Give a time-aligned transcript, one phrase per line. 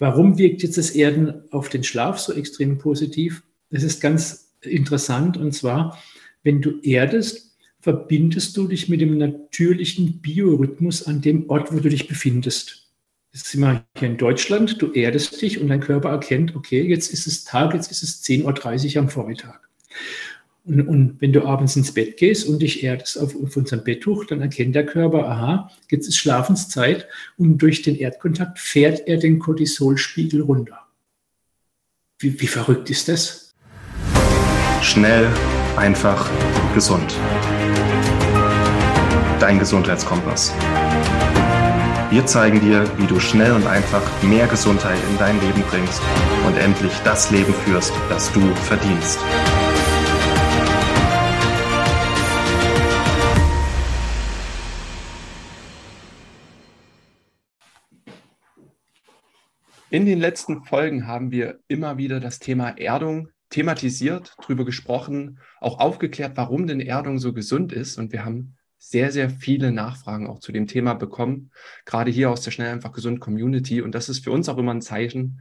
[0.00, 3.44] warum wirkt jetzt das Erden auf den Schlaf so extrem positiv?
[3.70, 5.96] Das ist ganz interessant und zwar,
[6.42, 11.88] wenn du erdest, verbindest du dich mit dem natürlichen Biorhythmus an dem Ort, wo du
[11.88, 12.88] dich befindest.
[13.32, 17.12] Jetzt sind wir hier in Deutschland, du erdest dich und dein Körper erkennt, okay, jetzt
[17.12, 19.68] ist es Tag, jetzt ist es 10.30 Uhr am Vormittag.
[20.70, 24.24] Und, und, wenn du abends ins Bett gehst und dich erdest auf, auf unserem Betttuch,
[24.26, 29.40] dann erkennt der Körper, aha, jetzt ist Schlafenszeit und durch den Erdkontakt fährt er den
[29.40, 30.78] Cortisolspiegel runter.
[32.20, 33.52] Wie, wie verrückt ist das?
[34.80, 35.26] Schnell,
[35.76, 36.30] einfach,
[36.72, 37.16] gesund.
[39.40, 40.54] Dein Gesundheitskompass.
[42.10, 46.00] Wir zeigen dir, wie du schnell und einfach mehr Gesundheit in dein Leben bringst
[46.46, 49.18] und endlich das Leben führst, das du verdienst.
[59.92, 65.80] In den letzten Folgen haben wir immer wieder das Thema Erdung thematisiert, darüber gesprochen, auch
[65.80, 67.98] aufgeklärt, warum denn Erdung so gesund ist.
[67.98, 71.50] Und wir haben sehr, sehr viele Nachfragen auch zu dem Thema bekommen,
[71.86, 73.82] gerade hier aus der Schnell einfach gesund Community.
[73.82, 75.40] Und das ist für uns auch immer ein Zeichen,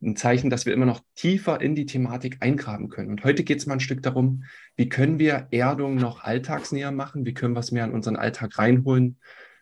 [0.00, 3.10] ein Zeichen, dass wir immer noch tiefer in die Thematik eingraben können.
[3.10, 4.44] Und heute geht es mal ein Stück darum,
[4.76, 7.26] wie können wir Erdung noch alltagsnäher machen?
[7.26, 9.18] Wie können wir es mehr in unseren Alltag reinholen?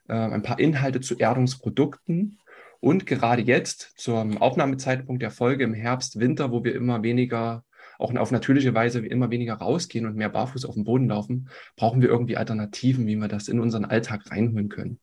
[0.09, 2.39] Äh, ein paar Inhalte zu Erdungsprodukten
[2.81, 7.65] und gerade jetzt zum Aufnahmezeitpunkt der Folge im Herbst, Winter, wo wir immer weniger,
[7.99, 12.03] auch auf natürliche Weise immer weniger rausgehen und mehr barfuß auf dem Boden laufen, brauchen
[12.03, 14.99] wir irgendwie Alternativen, wie wir das in unseren Alltag reinholen können.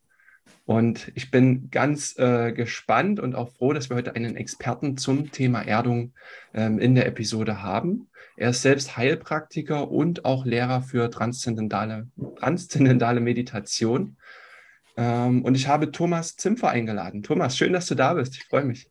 [0.65, 5.31] Und ich bin ganz äh, gespannt und auch froh, dass wir heute einen Experten zum
[5.31, 6.13] Thema Erdung
[6.53, 8.07] ähm, in der Episode haben.
[8.37, 14.17] Er ist selbst Heilpraktiker und auch Lehrer für transzendentale, transzendentale Meditation.
[14.95, 17.23] Ähm, und ich habe Thomas Zimpfer eingeladen.
[17.23, 18.35] Thomas, schön, dass du da bist.
[18.35, 18.89] Ich freue mich.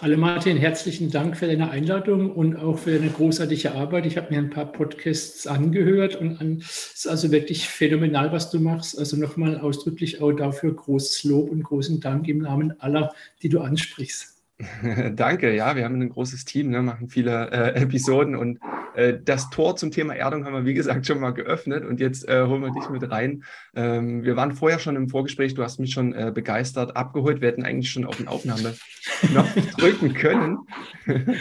[0.00, 4.06] Hallo Martin, herzlichen Dank für deine Einladung und auch für deine großartige Arbeit.
[4.06, 8.60] Ich habe mir ein paar Podcasts angehört und es ist also wirklich phänomenal, was du
[8.60, 8.96] machst.
[8.96, 13.60] Also nochmal ausdrücklich auch dafür großes Lob und großen Dank im Namen aller, die du
[13.60, 14.37] ansprichst.
[15.14, 18.58] Danke, ja, wir haben ein großes Team, ne, machen viele äh, Episoden und
[18.94, 22.28] äh, das Tor zum Thema Erdung haben wir, wie gesagt, schon mal geöffnet und jetzt
[22.28, 23.44] äh, holen wir dich mit rein.
[23.76, 27.40] Ähm, wir waren vorher schon im Vorgespräch, du hast mich schon äh, begeistert abgeholt.
[27.40, 28.74] Wir hätten eigentlich schon auf den Aufnahme
[29.32, 30.58] noch drücken können.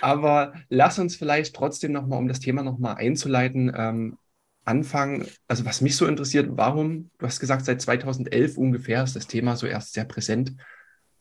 [0.00, 4.18] Aber lass uns vielleicht trotzdem nochmal, um das Thema nochmal einzuleiten, ähm,
[4.64, 5.26] anfangen.
[5.48, 9.56] Also was mich so interessiert, warum, du hast gesagt, seit 2011 ungefähr ist das Thema
[9.56, 10.54] so erst sehr präsent.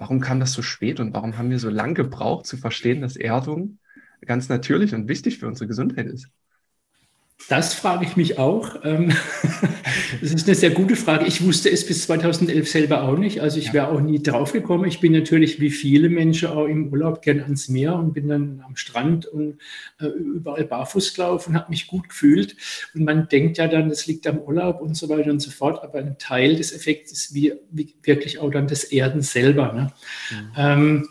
[0.01, 3.16] Warum kam das so spät und warum haben wir so lange gebraucht zu verstehen, dass
[3.16, 3.78] Erdung
[4.25, 6.28] ganz natürlich und wichtig für unsere Gesundheit ist?
[7.50, 8.78] Das frage ich mich auch.
[8.84, 9.12] Ähm,
[10.22, 11.25] das ist eine sehr gute Frage.
[11.25, 13.41] Ich wusste es bis 2011 selber auch nicht.
[13.41, 14.85] Also ich wäre auch nie drauf gekommen.
[14.85, 18.63] Ich bin natürlich wie viele Menschen auch im Urlaub gern ans Meer und bin dann
[18.66, 19.57] am Strand und
[20.00, 22.56] äh, überall barfuß gelaufen und habe mich gut gefühlt.
[22.94, 25.84] Und man denkt ja dann, das liegt am Urlaub und so weiter und so fort.
[25.84, 29.73] Aber ein Teil des Effekts ist wie, wie wirklich auch dann das Erden selber.
[29.73, 29.94] Ne?
[30.31, 30.52] Mhm.
[30.58, 31.09] Ähm,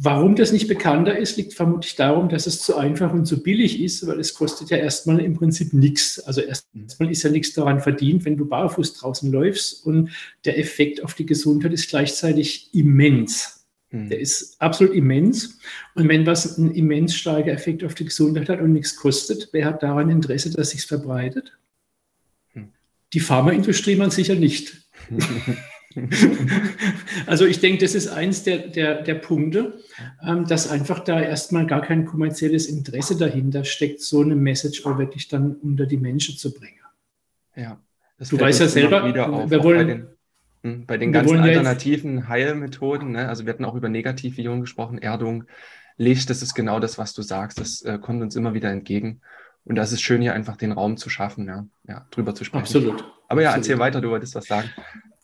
[0.00, 3.80] Warum das nicht bekannter ist, liegt vermutlich darum, dass es zu einfach und zu billig
[3.80, 6.20] ist, weil es kostet ja erstmal im Prinzip nichts.
[6.20, 10.10] Also erstmal ist ja nichts daran verdient, wenn du barfuß draußen läufst und
[10.44, 13.66] der Effekt auf die Gesundheit ist gleichzeitig immens.
[13.90, 14.08] Hm.
[14.08, 15.58] Der ist absolut immens.
[15.96, 19.64] Und wenn was einen immens starker Effekt auf die Gesundheit hat und nichts kostet, wer
[19.64, 21.58] hat daran Interesse, dass sich verbreitet?
[22.52, 22.68] Hm.
[23.14, 24.88] Die Pharmaindustrie man sicher nicht.
[27.26, 29.80] also ich denke, das ist eins der, der, der Punkte,
[30.26, 34.98] ähm, dass einfach da erstmal gar kein kommerzielles Interesse dahinter steckt, so eine Message auch
[34.98, 36.74] wirklich dann unter die Menschen zu bringen.
[37.56, 37.80] Ja.
[38.18, 40.06] du weißt ja selber, auf, wir wollen, bei den,
[40.62, 43.28] hm, bei den ganzen alternativen Heilmethoden, ne?
[43.28, 45.44] also wir hatten auch über Negativviren gesprochen, Erdung,
[45.96, 49.20] Licht, das ist genau das, was du sagst, das äh, kommt uns immer wieder entgegen.
[49.64, 52.62] Und das ist schön, hier einfach den Raum zu schaffen, ja, ja drüber zu sprechen.
[52.62, 53.04] Absolut.
[53.28, 53.66] Aber ja, Absolut.
[53.66, 54.70] erzähl weiter, du wolltest was sagen.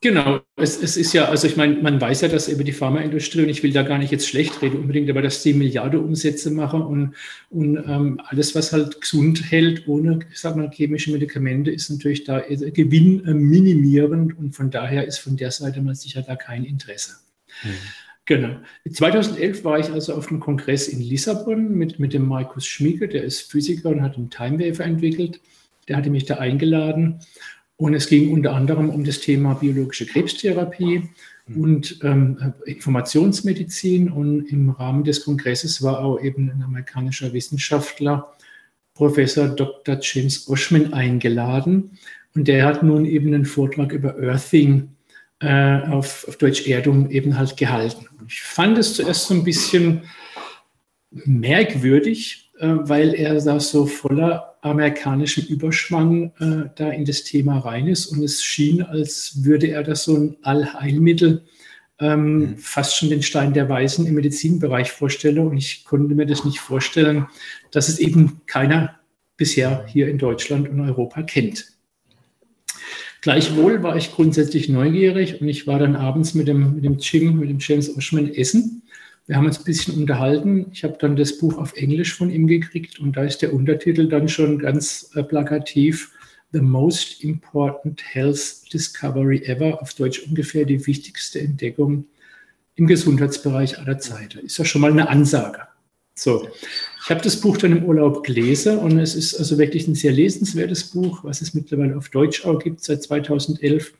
[0.05, 3.45] Genau, es, es, ist ja, also ich meine, man weiß ja, dass über die Pharmaindustrie,
[3.45, 6.51] und ich will da gar nicht jetzt schlecht reden unbedingt, aber dass die Milliarden Umsätze
[6.51, 7.15] machen und,
[7.49, 12.25] und ähm, alles, was halt gesund hält, ohne, ich sag mal, chemische Medikamente, ist natürlich
[12.25, 17.13] da Gewinn äh, und von daher ist von der Seite mal sicher da kein Interesse.
[17.63, 17.71] Mhm.
[18.27, 18.57] Genau.
[18.91, 23.25] 2011 war ich also auf einem Kongress in Lissabon mit, mit dem Markus Schmieke, der
[23.25, 25.41] ist Physiker und hat einen Timewaver entwickelt.
[25.89, 27.21] Der hatte mich da eingeladen
[27.77, 31.09] und es ging unter anderem um das Thema biologische Krebstherapie
[31.47, 31.61] mhm.
[31.61, 34.11] und ähm, Informationsmedizin.
[34.11, 38.33] Und im Rahmen des Kongresses war auch eben ein amerikanischer Wissenschaftler,
[38.95, 39.99] Professor Dr.
[40.01, 41.99] James Oshman, eingeladen.
[42.37, 44.91] Und der hat nun eben einen Vortrag über Earthing
[45.41, 48.07] äh, auf, auf Deutsch Erdung eben halt gehalten.
[48.29, 50.03] Ich fand es zuerst so ein bisschen
[51.11, 57.87] merkwürdig, äh, weil er da so voller amerikanischem Überschwang äh, da in das Thema rein
[57.87, 61.45] ist und es schien, als würde er das so ein Allheilmittel
[62.01, 62.57] ähm, mhm.
[62.57, 66.61] fast schon den Stein der Weisen im Medizinbereich vorstelle und ich konnte mir das nicht
[66.61, 67.27] vorstellen,
[67.71, 68.99] dass es eben keiner
[69.37, 71.67] bisher hier in Deutschland und Europa kennt.
[73.21, 77.39] Gleichwohl war ich grundsätzlich neugierig und ich war dann abends mit dem, mit dem Jim,
[77.39, 78.83] mit dem James Oshman essen.
[79.27, 80.67] Wir haben uns ein bisschen unterhalten.
[80.73, 84.09] Ich habe dann das Buch auf Englisch von ihm gekriegt und da ist der Untertitel
[84.09, 86.13] dann schon ganz äh, plakativ
[86.53, 92.05] The Most Important Health Discovery Ever, auf Deutsch ungefähr die wichtigste Entdeckung
[92.77, 94.41] im Gesundheitsbereich aller Zeiten.
[94.41, 95.63] Ist ja schon mal eine Ansage.
[96.15, 96.47] So,
[97.03, 100.13] ich habe das Buch dann im Urlaub gelesen und es ist also wirklich ein sehr
[100.13, 103.93] lesenswertes Buch, was es mittlerweile auf Deutsch auch gibt seit 2011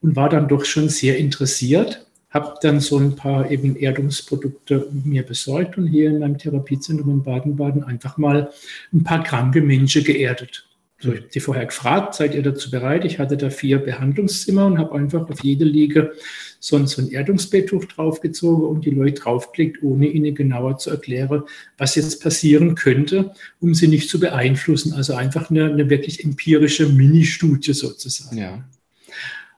[0.00, 2.06] und war dann doch schon sehr interessiert.
[2.32, 7.22] Habe dann so ein paar eben Erdungsprodukte mir besorgt und hier in meinem Therapiezentrum in
[7.22, 8.50] Baden-Baden einfach mal
[8.92, 10.66] ein paar kranke Menschen geerdet.
[11.02, 13.04] So, ich habe die vorher gefragt, seid ihr dazu bereit?
[13.04, 16.12] Ich hatte da vier Behandlungszimmer und habe einfach auf jede Liege
[16.60, 21.42] so ein, so ein Erdungsbetttuch draufgezogen und die Leute draufgelegt, ohne ihnen genauer zu erklären,
[21.76, 24.92] was jetzt passieren könnte, um sie nicht zu beeinflussen.
[24.92, 28.38] Also einfach eine, eine wirklich empirische Mini-Studie sozusagen.
[28.38, 28.64] Ja.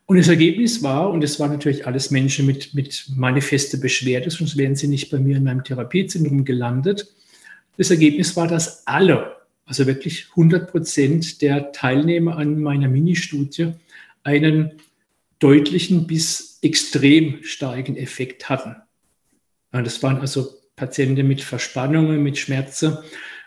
[0.06, 4.56] Und das Ergebnis war, und es waren natürlich alles Menschen mit, mit manifeste Beschwerde, sonst
[4.56, 7.12] wären sie nicht bei mir in meinem Therapiezentrum gelandet.
[7.79, 9.35] Das Ergebnis war, dass alle
[9.67, 13.73] also wirklich 100 Prozent der Teilnehmer an meiner Mini-Studie,
[14.23, 14.73] einen
[15.39, 18.77] deutlichen bis extrem starken Effekt hatten.
[19.71, 22.99] Das waren also Patienten mit Verspannungen, mit Schmerzen.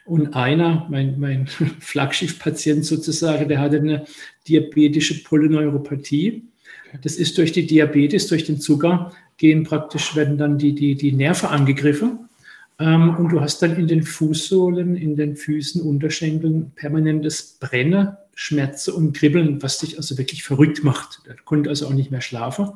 [0.07, 1.47] Und einer, mein, mein
[1.79, 4.05] Flaggschiff-Patient sozusagen, der hatte eine
[4.47, 6.43] diabetische Polyneuropathie.
[7.01, 11.11] Das ist durch die Diabetes, durch den Zucker, gehen praktisch, werden dann die, die, die
[11.11, 12.27] Nerven angegriffen.
[12.79, 18.93] Ähm, und du hast dann in den Fußsohlen, in den Füßen, Unterschenkeln permanentes Brennen, Schmerzen
[18.93, 21.21] und Kribbeln, was dich also wirklich verrückt macht.
[21.25, 22.69] Der konnte also auch nicht mehr schlafen.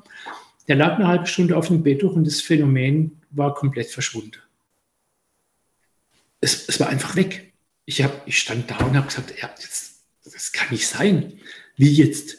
[0.68, 4.38] Der lag eine halbe Stunde auf dem Bett und das Phänomen war komplett verschwunden.
[6.42, 7.54] Es, es war einfach weg.
[7.86, 11.40] Ich, hab, ich stand da und habe gesagt, ja, das, das kann nicht sein.
[11.78, 12.38] Wie jetzt?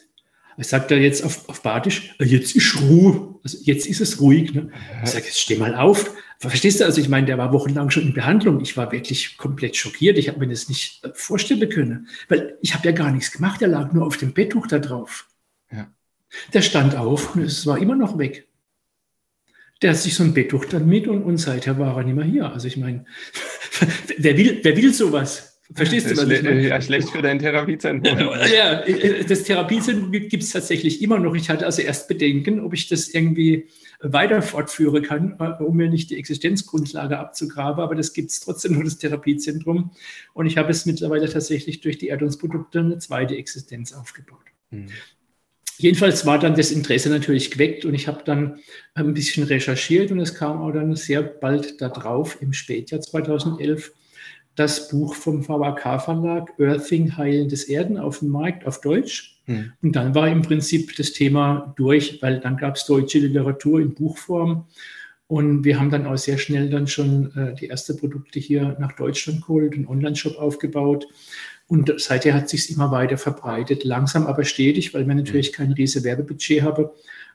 [0.58, 3.40] Ich sagte jetzt auf, auf Badisch, jetzt ist Ruhe.
[3.42, 4.52] Also jetzt ist es ruhig.
[4.54, 4.70] Ne?
[5.02, 6.14] Ich sage, jetzt steh mal auf.
[6.38, 6.84] Verstehst du?
[6.84, 8.60] Also ich meine, der war wochenlang schon in Behandlung.
[8.60, 10.18] Ich war wirklich komplett schockiert.
[10.18, 13.60] Ich habe mir das nicht äh, vorstellen können, weil ich habe ja gar nichts gemacht.
[13.60, 15.28] Der lag nur auf dem Betttuch da drauf.
[15.70, 15.90] Ja.
[16.52, 18.48] Der stand auf und es war immer noch weg.
[19.82, 22.24] Der hat sich so ein Betttuch dann mit und, und seither war er nicht mehr
[22.24, 22.52] hier.
[22.52, 23.04] Also ich meine,
[24.18, 25.52] wer will, wer will sowas?
[25.74, 26.68] Verstehst du, was ich meine?
[26.68, 28.18] Ja, schlecht für dein Therapiezentrum.
[28.54, 28.82] Ja,
[29.26, 31.34] das Therapiezentrum gibt es tatsächlich immer noch.
[31.34, 33.68] Ich hatte also erst Bedenken, ob ich das irgendwie
[34.00, 37.82] weiter fortführen kann, äh, um mir nicht die Existenzgrundlage abzugraben.
[37.82, 39.92] Aber das gibt es trotzdem nur, das Therapiezentrum.
[40.34, 44.44] Und ich habe es mittlerweile tatsächlich durch die Erdungsprodukte eine zweite Existenz aufgebaut.
[44.70, 44.88] Mhm.
[45.82, 48.60] Jedenfalls war dann das Interesse natürlich geweckt und ich habe dann
[48.94, 53.92] ein bisschen recherchiert und es kam auch dann sehr bald darauf, im Spätjahr 2011,
[54.54, 59.40] das Buch vom VAK-Verlag Earthing Heilendes Erden auf dem Markt auf Deutsch.
[59.46, 59.72] Hm.
[59.82, 63.92] Und dann war im Prinzip das Thema durch, weil dann gab es deutsche Literatur in
[63.92, 64.68] Buchform.
[65.26, 68.92] Und wir haben dann auch sehr schnell dann schon äh, die ersten Produkte hier nach
[68.92, 71.08] Deutschland geholt, einen Online-Shop aufgebaut.
[71.66, 75.54] Und seither hat sich immer weiter verbreitet, langsam aber stetig, weil wir natürlich hm.
[75.54, 76.90] kein riesiges Werbebudget haben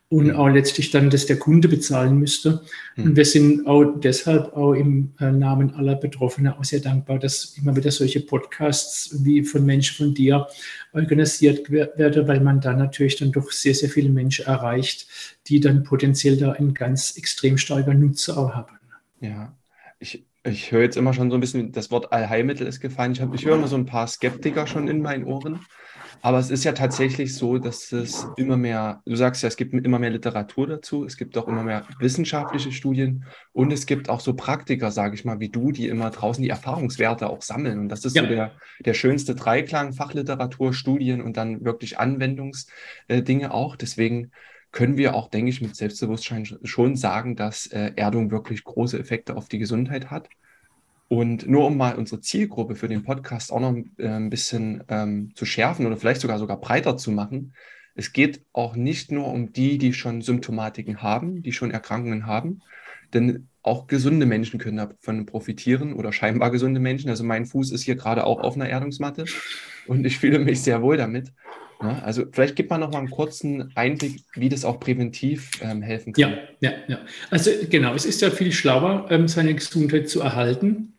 [0.09, 2.61] und auch letztlich dann das der Kunde bezahlen müsste.
[2.95, 3.03] Mhm.
[3.03, 7.57] Und wir sind auch deshalb auch im äh, Namen aller Betroffenen auch sehr dankbar, dass
[7.57, 10.47] immer wieder solche Podcasts wie von Menschen von dir
[10.93, 15.07] organisiert werden, weil man da natürlich dann doch sehr, sehr viele Menschen erreicht,
[15.47, 18.77] die dann potenziell da einen ganz extrem starken Nutzer auch haben.
[19.19, 19.53] Ja,
[19.99, 23.11] ich, ich höre jetzt immer schon so ein bisschen, das Wort Allheilmittel ist gefallen.
[23.11, 25.59] Ich, hab, ich höre immer so ein paar Skeptiker schon in meinen Ohren.
[26.21, 29.73] Aber es ist ja tatsächlich so, dass es immer mehr, du sagst ja, es gibt
[29.73, 34.19] immer mehr Literatur dazu, es gibt auch immer mehr wissenschaftliche Studien und es gibt auch
[34.19, 37.79] so Praktiker, sage ich mal, wie du, die immer draußen die Erfahrungswerte auch sammeln.
[37.79, 38.23] Und das ist ja.
[38.23, 43.75] so der, der schönste Dreiklang, Fachliteratur, Studien und dann wirklich Anwendungsdinge auch.
[43.75, 44.31] Deswegen
[44.71, 49.35] können wir auch, denke ich, mit Selbstbewusstsein schon sagen, dass äh, Erdung wirklich große Effekte
[49.35, 50.29] auf die Gesundheit hat.
[51.09, 55.31] Und nur um mal unsere Zielgruppe für den Podcast auch noch äh, ein bisschen ähm,
[55.35, 57.53] zu schärfen oder vielleicht sogar sogar breiter zu machen.
[57.95, 62.61] Es geht auch nicht nur um die, die schon Symptomatiken haben, die schon Erkrankungen haben,
[63.13, 67.09] denn auch gesunde Menschen können davon profitieren oder scheinbar gesunde Menschen.
[67.09, 69.25] Also mein Fuß ist hier gerade auch auf einer Erdungsmatte
[69.87, 71.31] und ich fühle mich sehr wohl damit.
[71.81, 75.81] Ja, also vielleicht gibt man noch mal einen kurzen Einblick, wie das auch präventiv ähm,
[75.81, 76.31] helfen kann.
[76.31, 76.99] Ja, ja, ja.
[77.29, 80.97] Also genau, es ist ja viel schlauer, ähm, seine Gesundheit zu erhalten,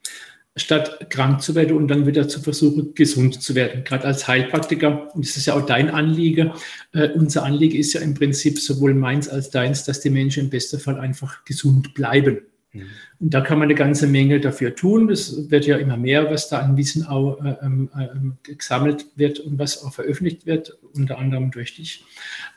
[0.54, 3.82] statt krank zu werden und dann wieder zu versuchen, gesund zu werden.
[3.84, 6.52] Gerade als Heilpraktiker, und das ist ja auch dein Anliege,
[6.92, 10.50] äh, unser Anliege ist ja im Prinzip sowohl meins als deins, dass die Menschen im
[10.50, 12.42] besten Fall einfach gesund bleiben.
[12.72, 12.86] Mhm.
[13.20, 15.10] Und da kann man eine ganze Menge dafür tun.
[15.10, 19.40] Es wird ja immer mehr, was da an Wissen auch äh, ähm, äh, gesammelt wird
[19.40, 22.04] und was auch veröffentlicht wird, unter anderem durch dich.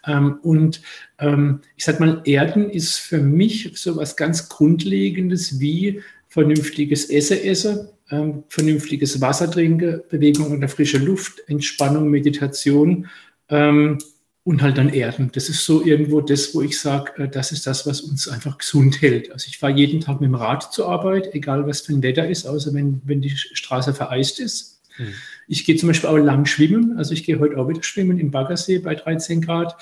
[0.05, 0.81] Ähm, und
[1.19, 7.39] ähm, ich sage mal, Erden ist für mich so was ganz Grundlegendes wie vernünftiges Essen
[7.39, 13.07] essen, ähm, vernünftiges Wasser trinken, Bewegung in der frischen Luft, Entspannung, Meditation
[13.49, 13.97] ähm,
[14.43, 15.31] und halt dann Erden.
[15.33, 18.57] Das ist so irgendwo das, wo ich sage, äh, das ist das, was uns einfach
[18.57, 19.31] gesund hält.
[19.31, 22.27] Also ich fahre jeden Tag mit dem Rad zur Arbeit, egal was für ein Wetter
[22.27, 24.81] ist, außer wenn, wenn die Straße vereist ist.
[24.97, 25.13] Mhm.
[25.47, 26.97] Ich gehe zum Beispiel auch lang schwimmen.
[26.97, 29.75] Also ich gehe heute auch wieder schwimmen im Baggersee bei 13 Grad.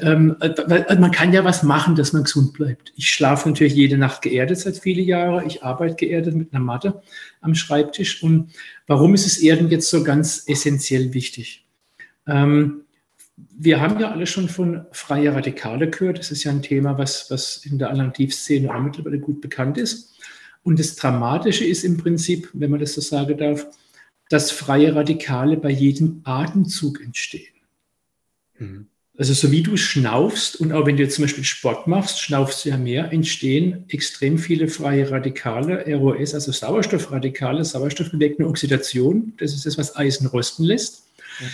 [0.00, 2.92] Ähm, weil man kann ja was machen, dass man gesund bleibt.
[2.96, 5.46] Ich schlafe natürlich jede Nacht geerdet seit vielen Jahren.
[5.46, 7.02] Ich arbeite geerdet mit einer Matte
[7.40, 8.22] am Schreibtisch.
[8.22, 8.52] Und
[8.86, 11.64] warum ist das Erden jetzt so ganz essentiell wichtig?
[12.26, 12.83] Ähm,
[13.36, 16.18] wir haben ja alle schon von freie Radikale gehört.
[16.18, 20.14] Das ist ja ein Thema, was, was in der Alternativszene auch mittlerweile gut bekannt ist.
[20.62, 23.66] Und das Dramatische ist im Prinzip, wenn man das so sagen darf,
[24.30, 27.52] dass freie Radikale bei jedem Atemzug entstehen.
[28.58, 28.86] Mhm.
[29.16, 32.70] Also so wie du schnaufst und auch wenn du zum Beispiel Sport machst, schnaufst du
[32.70, 37.64] ja mehr, entstehen extrem viele freie Radikale, ROS, also Sauerstoffradikale.
[37.64, 39.34] Sauerstoff bewirkt eine Oxidation.
[39.36, 41.04] Das ist das, was Eisen rosten lässt.
[41.40, 41.46] Mhm.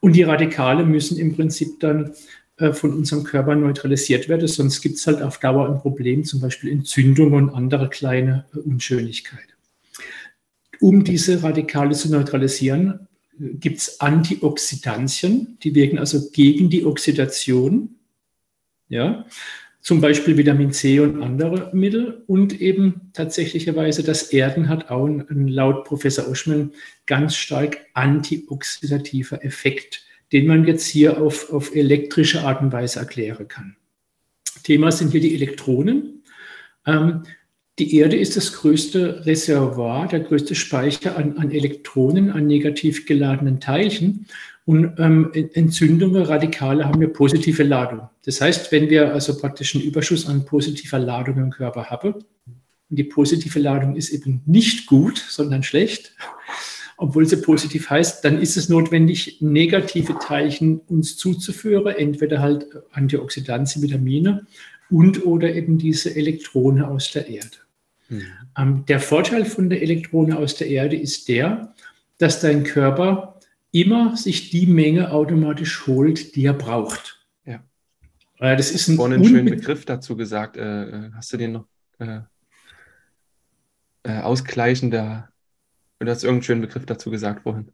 [0.00, 2.12] Und die Radikale müssen im Prinzip dann
[2.58, 6.40] äh, von unserem Körper neutralisiert werden, sonst gibt es halt auf Dauer ein Problem, zum
[6.40, 9.52] Beispiel Entzündung und andere kleine äh, Unschönigkeiten.
[10.80, 17.96] Um diese Radikale zu neutralisieren, gibt es Antioxidantien, die wirken also gegen die Oxidation.
[18.88, 19.26] Ja,
[19.88, 25.48] zum Beispiel Vitamin C und andere Mittel und eben tatsächlicherweise das Erden hat auch einen,
[25.48, 26.72] laut Professor Oschmann
[27.06, 33.48] ganz stark antioxidativer Effekt, den man jetzt hier auf, auf elektrische Art und Weise erklären
[33.48, 33.76] kann.
[34.62, 36.22] Thema sind hier die Elektronen.
[36.84, 37.22] Ähm,
[37.78, 43.58] die Erde ist das größte Reservoir, der größte Speicher an, an Elektronen, an negativ geladenen
[43.58, 44.26] Teilchen.
[44.68, 48.10] Und ähm, Entzündungen, Radikale haben ja positive Ladung.
[48.26, 52.98] Das heißt, wenn wir also praktisch einen Überschuss an positiver Ladung im Körper haben, und
[52.98, 56.14] die positive Ladung ist eben nicht gut, sondern schlecht,
[56.98, 63.82] obwohl sie positiv heißt, dann ist es notwendig, negative Teilchen uns zuzuführen, entweder halt Antioxidantien,
[63.82, 64.46] Vitamine
[64.90, 67.56] und oder eben diese Elektronen aus der Erde.
[68.10, 68.22] Mhm.
[68.58, 71.74] Ähm, der Vorteil von der Elektrone aus der Erde ist der,
[72.18, 73.37] dass dein Körper
[73.72, 77.26] immer sich die Menge automatisch holt, die er braucht.
[77.44, 77.62] Ja.
[78.38, 80.56] Äh, das ist ein Vorhin einen schönen Begriff dazu gesagt.
[80.56, 81.66] Äh, äh, hast du den noch?
[81.98, 82.20] Äh,
[84.04, 85.28] äh, ausgleichender,
[86.00, 87.70] oder hast du irgendeinen schönen Begriff dazu gesagt vorhin?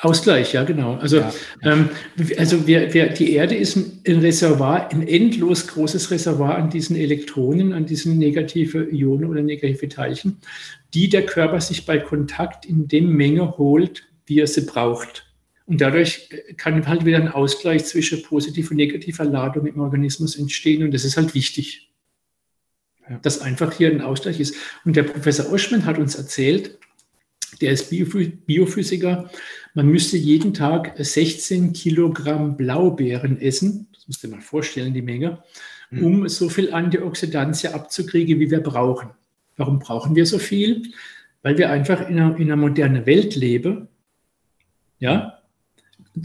[0.00, 0.96] Ausgleich, ja, genau.
[0.96, 1.32] Also, ja.
[1.62, 1.90] Ähm,
[2.36, 7.72] also wir, wir, die Erde ist ein, Reservoir, ein endlos großes Reservoir an diesen Elektronen,
[7.72, 10.38] an diesen negative Ionen oder negative Teilchen,
[10.94, 15.26] die der Körper sich bei Kontakt in dem Menge holt, wie er sie braucht.
[15.66, 20.82] Und dadurch kann halt wieder ein Ausgleich zwischen positiver und negativer Ladung im Organismus entstehen.
[20.82, 21.90] Und das ist halt wichtig,
[23.08, 23.18] ja.
[23.18, 24.54] dass einfach hier ein Ausgleich ist.
[24.84, 26.78] Und der Professor Oschmann hat uns erzählt,
[27.60, 29.30] der ist Biophysiker,
[29.74, 35.02] man müsste jeden Tag 16 Kilogramm Blaubeeren essen, das musst du dir mal vorstellen, die
[35.02, 35.42] Menge,
[35.90, 36.04] hm.
[36.04, 39.10] um so viel Antioxidantien abzukriegen, wie wir brauchen.
[39.56, 40.92] Warum brauchen wir so viel?
[41.42, 43.88] Weil wir einfach in einer, in einer modernen Welt leben.
[44.98, 45.38] Ja,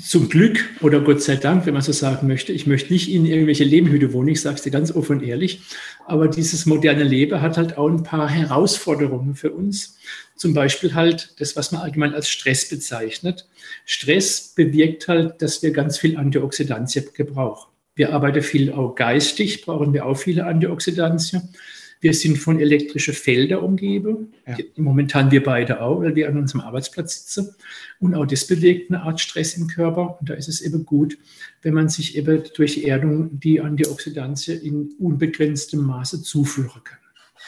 [0.01, 3.25] zum Glück oder Gott sei Dank, wenn man so sagen möchte, ich möchte nicht in
[3.25, 5.61] irgendwelche Lehmhütte wohnen, ich sage es dir ganz offen und ehrlich,
[6.05, 9.97] aber dieses moderne Leben hat halt auch ein paar Herausforderungen für uns.
[10.35, 13.47] Zum Beispiel halt das, was man allgemein als Stress bezeichnet.
[13.85, 17.71] Stress bewirkt halt, dass wir ganz viel Antioxidantien gebrauchen.
[17.95, 21.49] Wir arbeiten viel auch geistig, brauchen wir auch viele Antioxidantien.
[22.03, 24.33] Wir sind von elektrischen Feldern umgeben.
[24.45, 24.57] Ja.
[24.75, 27.55] Momentan wir beide auch, weil wir an unserem Arbeitsplatz sitzen.
[27.99, 30.17] Und auch das bewirkt eine Art Stress im Körper.
[30.19, 31.17] Und da ist es eben gut,
[31.61, 36.97] wenn man sich eben durch Erdung die Antioxidantien in unbegrenztem Maße zuführen kann.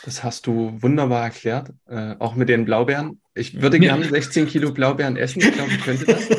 [0.06, 3.20] Das hast du wunderbar erklärt, äh, auch mit den Blaubeeren.
[3.34, 5.42] Ich würde gerne 16 Kilo Blaubeeren essen.
[5.42, 6.30] Ich glaube, ich könnte das.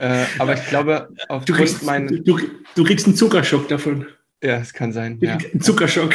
[0.00, 2.08] äh, aber ich glaube, aufgrund du kriegst, mein...
[2.24, 2.40] Du,
[2.74, 4.06] du kriegst einen Zuckerschock davon.
[4.42, 5.18] Ja, es kann sein.
[5.20, 5.38] Ja.
[5.54, 6.14] Ein Zuckerschock.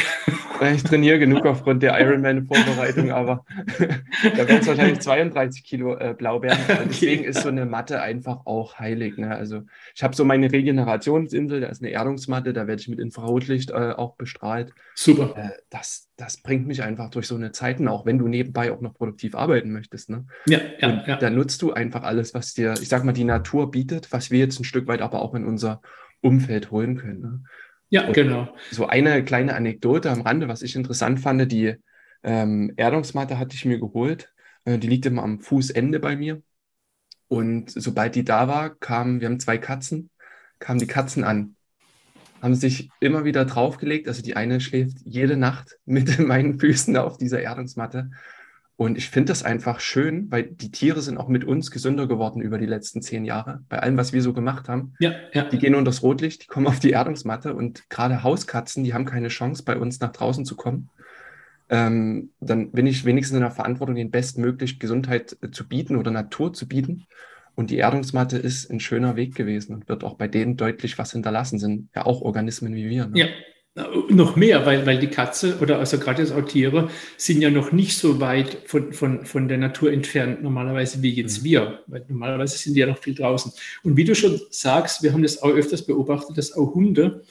[0.74, 3.44] Ich trainiere genug aufgrund der Ironman-Vorbereitung, aber
[3.78, 6.58] da werden es wahrscheinlich 32 Kilo äh, Blaubeeren.
[6.68, 6.86] Okay.
[6.88, 9.16] Deswegen ist so eine Matte einfach auch heilig.
[9.18, 9.34] Ne?
[9.34, 9.62] Also
[9.94, 13.92] ich habe so meine Regenerationsinsel, da ist eine Erdungsmatte, da werde ich mit Infrarotlicht äh,
[13.96, 14.72] auch bestrahlt.
[14.94, 15.34] Super.
[15.36, 18.80] Äh, das, das bringt mich einfach durch so eine Zeiten, auch wenn du nebenbei auch
[18.80, 20.10] noch produktiv arbeiten möchtest.
[20.10, 20.26] Ne?
[20.46, 21.16] Ja, ja, ja.
[21.16, 24.38] Da nutzt du einfach alles, was dir, ich sag mal, die Natur bietet, was wir
[24.38, 25.80] jetzt ein Stück weit aber auch in unser
[26.20, 27.20] Umfeld holen können.
[27.20, 27.42] Ne?
[27.90, 28.48] Ja, und genau.
[28.70, 31.76] So eine kleine Anekdote am Rande, was ich interessant fand, die
[32.22, 34.32] ähm, Erdungsmatte hatte ich mir geholt.
[34.64, 36.42] Äh, die liegt immer am Fußende bei mir.
[37.28, 40.10] Und sobald die da war, kamen, wir haben zwei Katzen,
[40.58, 41.56] kamen die Katzen an,
[42.40, 44.08] haben sich immer wieder draufgelegt.
[44.08, 48.10] Also die eine schläft jede Nacht mit meinen Füßen auf dieser Erdungsmatte.
[48.78, 52.40] Und ich finde das einfach schön, weil die Tiere sind auch mit uns gesünder geworden
[52.40, 53.64] über die letzten zehn Jahre.
[53.68, 54.94] Bei allem, was wir so gemacht haben.
[55.00, 55.48] Ja, ja.
[55.48, 59.04] Die gehen unter das Rotlicht, die kommen auf die Erdungsmatte und gerade Hauskatzen, die haben
[59.04, 60.90] keine Chance, bei uns nach draußen zu kommen.
[61.70, 66.12] Ähm, dann bin ich wenigstens in der Verantwortung, den bestmöglich Gesundheit äh, zu bieten oder
[66.12, 67.04] Natur zu bieten.
[67.56, 71.10] Und die Erdungsmatte ist ein schöner Weg gewesen und wird auch bei denen deutlich was
[71.10, 73.08] hinterlassen, sind ja auch Organismen wie wir.
[73.08, 73.18] Ne?
[73.18, 73.26] Ja,
[74.10, 77.72] noch mehr, weil, weil die Katze oder also gerade jetzt auch Tiere sind ja noch
[77.72, 81.44] nicht so weit von, von, von der Natur entfernt, normalerweise wie jetzt mhm.
[81.44, 81.84] wir.
[81.86, 83.52] Weil normalerweise sind die ja noch viel draußen.
[83.82, 87.22] Und wie du schon sagst, wir haben das auch öfters beobachtet, dass auch Hunde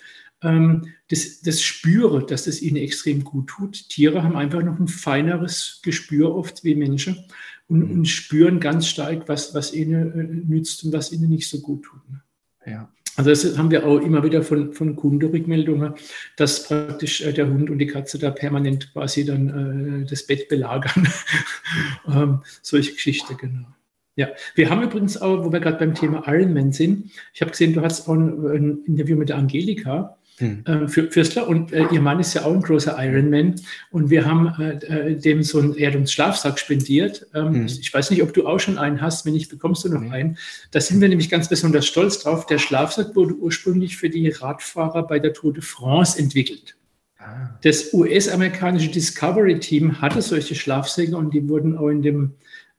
[0.42, 3.90] ähm, das, das spüren, dass das ihnen extrem gut tut.
[3.90, 7.26] Tiere haben einfach noch ein feineres Gespür oft wie Menschen
[7.68, 7.92] und, mhm.
[7.92, 11.84] und spüren ganz stark, was, was ihnen äh, nützt und was ihnen nicht so gut
[11.84, 12.10] tut.
[12.10, 12.22] Ne?
[12.66, 12.92] Ja.
[13.18, 15.96] Also das haben wir auch immer wieder von, von Kundenrückmeldungen,
[16.36, 20.48] dass praktisch äh, der Hund und die Katze da permanent quasi dann äh, das Bett
[20.48, 21.08] belagern.
[22.08, 23.66] ähm, solche Geschichte, genau.
[24.16, 27.74] Ja, wir haben übrigens auch, wo wir gerade beim Thema Ironman sind, ich habe gesehen,
[27.74, 30.64] du hast auch ein, ein Interview mit der Angelika hm.
[30.66, 31.48] äh, für Fürstler.
[31.48, 33.56] Und äh, ihr Mann ist ja auch ein großer Ironman.
[33.92, 37.26] Und wir haben äh, äh dem so einen Erdungsschlafsack spendiert.
[37.34, 37.66] Ähm, hm.
[37.66, 39.26] Ich weiß nicht, ob du auch schon einen hast.
[39.26, 40.12] Wenn nicht, bekommst du noch hm.
[40.12, 40.38] einen.
[40.72, 42.46] Da sind wir nämlich ganz besonders stolz drauf.
[42.46, 46.76] Der Schlafsack wurde ursprünglich für die Radfahrer bei der Tour de France entwickelt.
[47.18, 47.58] Ah.
[47.64, 52.34] Das US-amerikanische Discovery Team hatte solche Schlafsäcke und die wurden auch in dem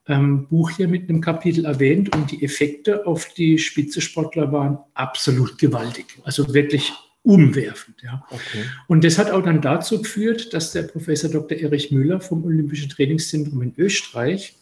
[0.07, 5.59] ähm, Buch hier mit einem Kapitel erwähnt und die Effekte auf die Spitzesportler waren absolut
[5.59, 6.07] gewaltig.
[6.25, 6.93] Also wirklich
[7.29, 8.03] umwerfend.
[8.03, 8.27] Ja.
[8.31, 8.65] Okay.
[8.87, 11.59] Und das hat auch dann dazu geführt, dass der Professor Dr.
[11.59, 14.55] Erich Müller vom Olympischen Trainingszentrum in Österreich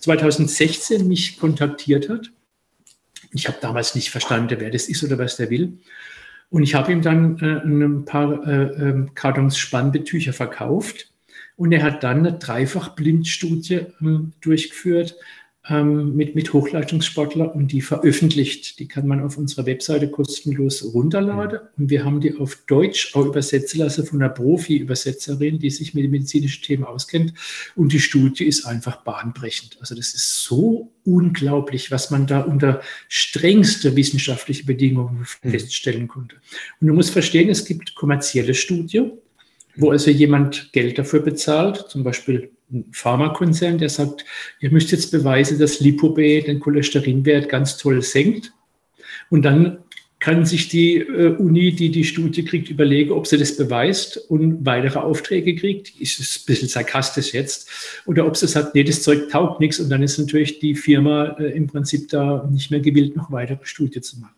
[0.00, 2.30] 2016 mich kontaktiert hat.
[3.32, 5.78] Ich habe damals nicht verstanden, wer das ist oder was der will.
[6.50, 11.10] Und ich habe ihm dann äh, ein paar äh, äh, Kartons Spannbetücher verkauft.
[11.56, 13.86] Und er hat dann eine Dreifachblindstudie äh,
[14.40, 15.16] durchgeführt
[15.68, 18.78] ähm, mit, mit Hochleistungssportler und die veröffentlicht.
[18.78, 21.60] Die kann man auf unserer Webseite kostenlos runterladen.
[21.76, 26.10] Und wir haben die auf Deutsch auch übersetzen lassen von einer Profi-Übersetzerin, die sich mit
[26.10, 27.34] medizinischen Themen auskennt.
[27.76, 29.76] Und die Studie ist einfach bahnbrechend.
[29.80, 35.50] Also das ist so unglaublich, was man da unter strengste wissenschaftliche Bedingungen mhm.
[35.50, 36.36] feststellen konnte.
[36.80, 39.12] Und du musst verstehen, es gibt kommerzielle Studien,
[39.76, 42.50] wo also jemand Geld dafür bezahlt, zum Beispiel
[42.92, 44.24] Pharmakonzern, der sagt,
[44.60, 48.52] ihr müsst jetzt beweisen, dass Lipobe den Cholesterinwert ganz toll senkt.
[49.30, 49.78] Und dann
[50.20, 54.64] kann sich die äh, Uni, die die Studie kriegt, überlegen, ob sie das beweist und
[54.66, 55.98] weitere Aufträge kriegt.
[55.98, 58.02] Ist ein bisschen sarkastisch jetzt.
[58.04, 59.80] Oder ob sie sagt, nee, das Zeug taugt nichts.
[59.80, 63.64] Und dann ist natürlich die Firma äh, im Prinzip da nicht mehr gewillt, noch weitere
[63.64, 64.34] Studien zu machen.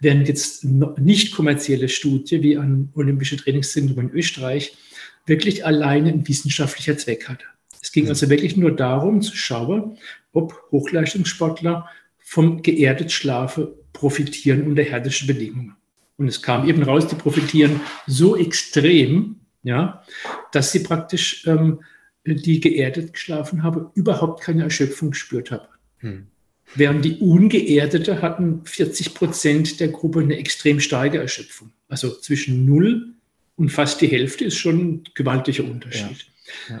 [0.00, 4.76] Während jetzt nicht kommerzielle Studie wie an Olympische Trainingszentrum in Österreich
[5.24, 7.46] wirklich alleine ein wissenschaftlicher Zweck hatte.
[7.84, 9.98] Es ging also wirklich nur darum zu schauen,
[10.32, 11.86] ob Hochleistungssportler
[12.18, 15.76] vom geerdet Schlafen profitieren unter härtesten Bedingungen.
[16.16, 20.02] Und es kam eben raus, die profitieren so extrem, ja,
[20.50, 21.80] dass sie praktisch ähm,
[22.24, 25.68] die geerdet geschlafen haben, überhaupt keine Erschöpfung gespürt haben.
[25.98, 26.26] Hm.
[26.74, 31.70] Während die Ungeerdete hatten 40 Prozent der Gruppe eine extrem starke Erschöpfung.
[31.90, 33.10] Also zwischen 0
[33.56, 36.22] und fast die Hälfte ist schon ein gewaltiger Unterschied.
[36.22, 36.33] Ja.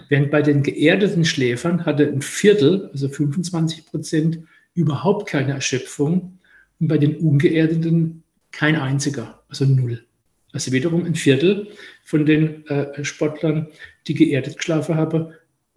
[0.08, 4.40] Während bei den geerdeten Schläfern hatte ein Viertel, also 25 Prozent,
[4.74, 6.38] überhaupt keine Erschöpfung
[6.80, 8.22] und bei den ungeerdeten
[8.52, 10.04] kein einziger, also null.
[10.52, 11.68] Also wiederum ein Viertel
[12.04, 13.68] von den äh, Sportlern,
[14.06, 15.32] die geerdet geschlafen haben,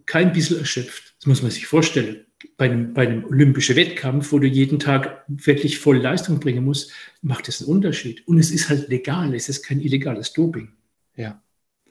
[0.06, 1.14] kein bisschen erschöpft.
[1.18, 2.24] Das muss man sich vorstellen.
[2.56, 6.92] Bei einem, bei einem olympischen Wettkampf, wo du jeden Tag wirklich voll Leistung bringen musst,
[7.20, 8.26] macht das einen Unterschied.
[8.28, 10.68] Und es ist halt legal, es ist kein illegales Doping.
[11.16, 11.42] Ja.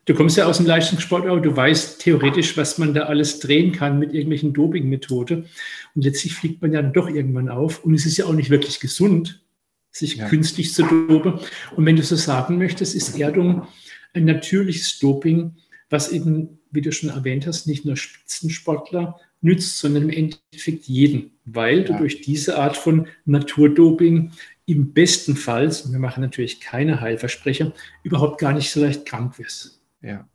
[0.08, 3.74] Du kommst ja aus dem Leistungssport, aber du weißt theoretisch, was man da alles drehen
[3.74, 5.48] kann mit irgendwelchen Dopingmethoden.
[5.96, 7.84] Und letztlich fliegt man ja dann doch irgendwann auf.
[7.84, 9.44] Und es ist ja auch nicht wirklich gesund,
[9.92, 10.30] sich ja.
[10.30, 11.42] künstlich zu dopen.
[11.76, 13.68] Und wenn du so sagen möchtest, ist Erdung
[14.14, 15.58] ein natürliches Doping,
[15.90, 21.32] was eben, wie du schon erwähnt hast, nicht nur Spitzensportler nützt, sondern im Endeffekt jeden,
[21.44, 24.32] weil du durch diese Art von Naturdoping
[24.66, 29.77] im besten Fall, wir machen natürlich keine Heilversprecher, überhaupt gar nicht so leicht krank wirst.
[30.08, 30.28] Ja,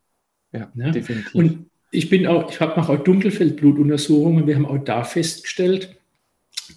[0.52, 0.90] ja, ja?
[0.90, 1.34] definitiv.
[1.34, 4.46] Und ich bin auch, ich habe auch Dunkelfeldblutuntersuchungen.
[4.46, 5.96] Wir haben auch da festgestellt,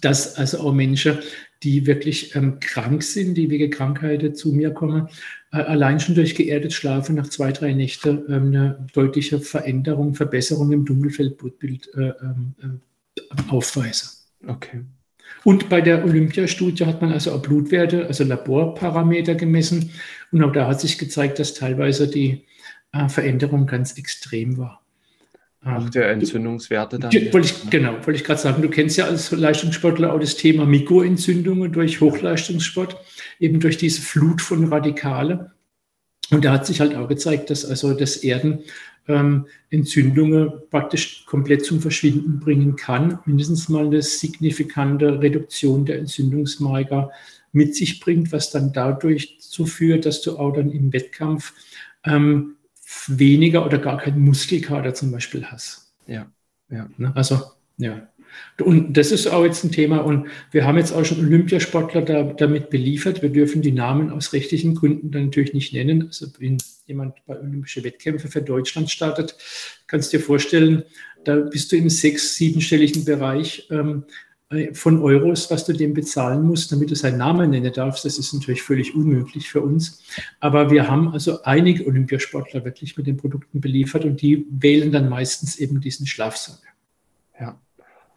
[0.00, 1.18] dass also auch Menschen,
[1.62, 5.08] die wirklich ähm, krank sind, die wegen Krankheiten zu mir kommen,
[5.52, 10.70] äh, allein schon durch geerdet Schlafen nach zwei, drei Nächten äh, eine deutliche Veränderung, Verbesserung
[10.72, 14.10] im Dunkelfeldblutbild äh, ähm, äh, aufweisen.
[14.46, 14.82] Okay.
[15.44, 19.90] Und bei der Olympiastudie hat man also auch Blutwerte, also Laborparameter gemessen.
[20.30, 22.44] Und auch da hat sich gezeigt, dass teilweise die
[22.92, 24.82] äh, Veränderung ganz extrem war.
[25.64, 27.12] Auch ähm, der Entzündungswerte dann.
[27.12, 28.62] Wollte ich, genau, wollte ich gerade sagen.
[28.62, 32.96] Du kennst ja als Leistungssportler auch das Thema Mikroentzündungen durch Hochleistungssport,
[33.40, 35.52] eben durch diese Flut von Radikale.
[36.30, 38.60] Und da hat sich halt auch gezeigt, dass also das Erden
[39.08, 47.10] ähm, Entzündungen praktisch komplett zum Verschwinden bringen kann, mindestens mal eine signifikante Reduktion der Entzündungsmarker
[47.52, 51.52] mit sich bringt, was dann dadurch dazu führt, dass du auch dann im Wettkampf
[52.04, 52.55] ähm,
[53.08, 55.92] weniger oder gar keinen Muskelkater zum Beispiel hast.
[56.06, 56.30] Ja,
[56.70, 56.88] ja.
[56.96, 57.12] Ne?
[57.14, 57.40] Also,
[57.78, 58.08] ja.
[58.60, 59.98] Und das ist auch jetzt ein Thema.
[59.98, 63.22] Und wir haben jetzt auch schon Olympiasportler da, damit beliefert.
[63.22, 66.06] Wir dürfen die Namen aus rechtlichen Gründen dann natürlich nicht nennen.
[66.06, 69.36] Also wenn jemand bei Olympische Wettkämpfe für Deutschland startet,
[69.86, 70.84] kannst du dir vorstellen,
[71.24, 74.12] da bist du im sechs-, siebenstelligen Bereich ähm, äh,
[74.74, 78.04] von Euros, was du dem bezahlen musst, damit du seinen Namen nennen darfst.
[78.04, 80.04] Das ist natürlich völlig unmöglich für uns.
[80.38, 85.08] Aber wir haben also einige Olympiasportler wirklich mit den Produkten beliefert und die wählen dann
[85.08, 86.60] meistens eben diesen Schlafsack.
[87.40, 87.60] Ja.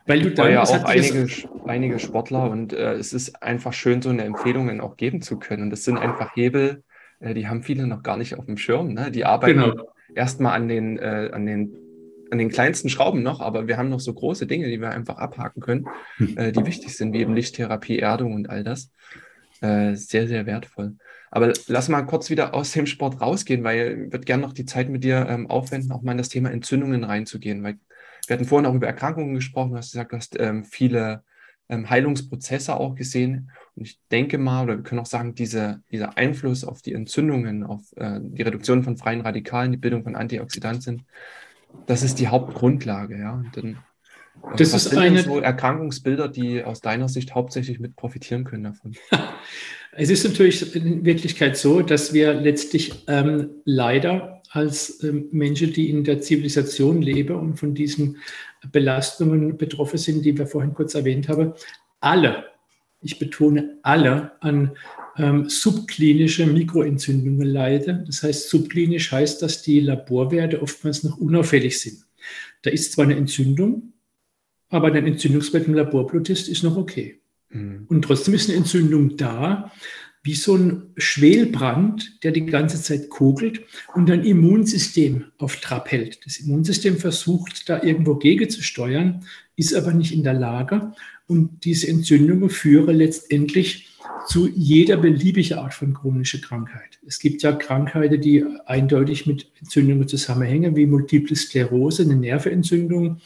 [0.05, 1.27] Weil du dann ja auch einige,
[1.65, 5.63] einige Sportler und äh, es ist einfach schön, so eine Empfehlung auch geben zu können.
[5.63, 6.83] Und das sind einfach Hebel,
[7.19, 8.93] äh, die haben viele noch gar nicht auf dem Schirm.
[8.93, 9.09] Ne?
[9.09, 9.91] Die arbeiten genau.
[10.13, 11.88] erstmal an den, äh, an den
[12.31, 15.17] an den kleinsten Schrauben noch, aber wir haben noch so große Dinge, die wir einfach
[15.17, 15.87] abhaken können,
[16.17, 16.37] hm.
[16.37, 18.91] äh, die wichtig sind, wie eben Lichttherapie, Erdung und all das.
[19.61, 20.95] Äh, sehr, sehr wertvoll.
[21.31, 24.65] Aber lass mal kurz wieder aus dem Sport rausgehen, weil ich würde gerne noch die
[24.65, 27.77] Zeit mit dir ähm, aufwenden, auch mal in das Thema Entzündungen reinzugehen, weil
[28.27, 31.23] wir hatten vorhin auch über Erkrankungen gesprochen, du hast gesagt, du hast ähm, viele
[31.67, 33.51] ähm, Heilungsprozesse auch gesehen.
[33.75, 37.63] Und ich denke mal, oder wir können auch sagen, diese, dieser Einfluss auf die Entzündungen,
[37.63, 41.05] auf äh, die Reduktion von freien Radikalen, die Bildung von Antioxidantien,
[41.85, 43.33] das ist die Hauptgrundlage, ja.
[43.33, 43.73] Und dann,
[44.43, 48.95] äh, das ist eine so Erkrankungsbilder, die aus deiner Sicht hauptsächlich mit profitieren können davon.
[49.91, 55.89] Es ist natürlich in Wirklichkeit so, dass wir letztlich ähm, leider als ähm, Menschen, die
[55.89, 58.17] in der Zivilisation leben und von diesen
[58.71, 61.53] Belastungen betroffen sind, die wir vorhin kurz erwähnt haben,
[61.99, 62.45] alle,
[63.01, 64.75] ich betone alle, an
[65.19, 68.05] ähm, subklinische Mikroentzündungen leiden.
[68.05, 71.99] Das heißt, subklinisch heißt, dass die Laborwerte oftmals noch unauffällig sind.
[72.61, 73.93] Da ist zwar eine Entzündung,
[74.69, 77.19] aber der Entzündungswert im Laborblutest ist noch okay.
[77.49, 77.85] Mhm.
[77.87, 79.71] Und trotzdem ist eine Entzündung da,
[80.23, 83.61] wie so ein Schwelbrand, der die ganze Zeit kogelt
[83.95, 86.25] und ein Immunsystem auf Trab hält.
[86.25, 90.93] Das Immunsystem versucht, da irgendwo gegenzusteuern, ist aber nicht in der Lage.
[91.27, 93.88] Und diese Entzündungen führen letztendlich
[94.27, 96.99] zu jeder beliebigen Art von chronischer Krankheit.
[97.07, 103.21] Es gibt ja Krankheiten, die eindeutig mit Entzündungen zusammenhängen, wie Multiple Sklerose, eine Nervenentzündung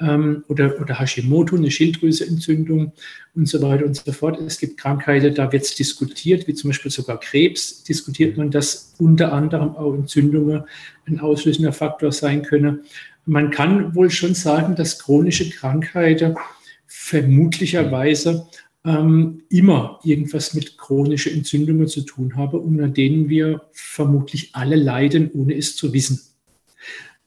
[0.00, 2.92] ähm, oder, oder Hashimoto, eine Schilddrüseentzündung
[3.34, 4.40] und so weiter und so fort.
[4.40, 8.94] Es gibt Krankheiten, da wird es diskutiert, wie zum Beispiel sogar Krebs, diskutiert man, dass
[8.98, 10.64] unter anderem auch Entzündungen
[11.06, 12.80] ein auslösender Faktor sein können.
[13.26, 16.36] Man kann wohl schon sagen, dass chronische Krankheiten
[16.86, 18.46] vermutlicherweise
[18.84, 25.30] ähm, immer irgendwas mit chronischen Entzündungen zu tun habe, unter denen wir vermutlich alle leiden,
[25.32, 26.20] ohne es zu wissen.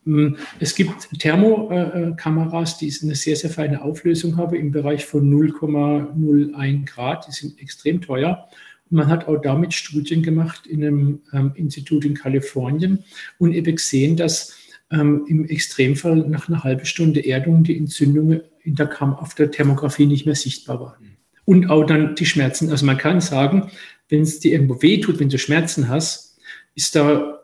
[0.06, 6.86] Ähm, es gibt Thermokameras, die eine sehr, sehr feine Auflösung haben im Bereich von 0,01
[6.86, 7.28] Grad.
[7.28, 8.48] Die sind extrem teuer.
[8.90, 13.04] Man hat auch damit Studien gemacht in einem ähm, Institut in Kalifornien
[13.38, 14.56] und eben gesehen, dass
[14.92, 19.52] ähm, im Extremfall nach einer halben Stunde Erdung die Entzündungen in der Kam auf der
[19.52, 21.17] Thermografie nicht mehr sichtbar waren
[21.48, 22.70] und auch dann die Schmerzen.
[22.70, 23.72] Also man kann sagen,
[24.10, 26.38] wenn es dir irgendwo wehtut, wenn du Schmerzen hast,
[26.76, 27.40] ist da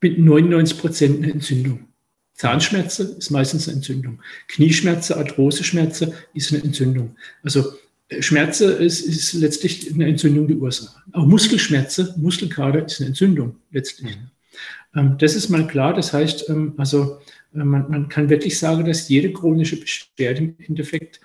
[0.00, 1.86] mit 99 Prozent eine Entzündung.
[2.34, 4.20] Zahnschmerze ist meistens eine Entzündung.
[4.48, 7.16] Knieschmerze, Arthroseschmerze ist eine Entzündung.
[7.44, 7.72] Also
[8.08, 11.00] äh, Schmerze ist, ist letztlich eine Entzündung die Ursache.
[11.12, 14.16] Auch Muskelschmerze, Muskelkater ist eine Entzündung letztlich.
[14.16, 15.00] Mhm.
[15.00, 15.94] Ähm, das ist mal klar.
[15.94, 17.20] Das heißt, ähm, also
[17.54, 21.20] äh, man, man, kann wirklich sagen, dass jede chronische Beschwerde im Endeffekt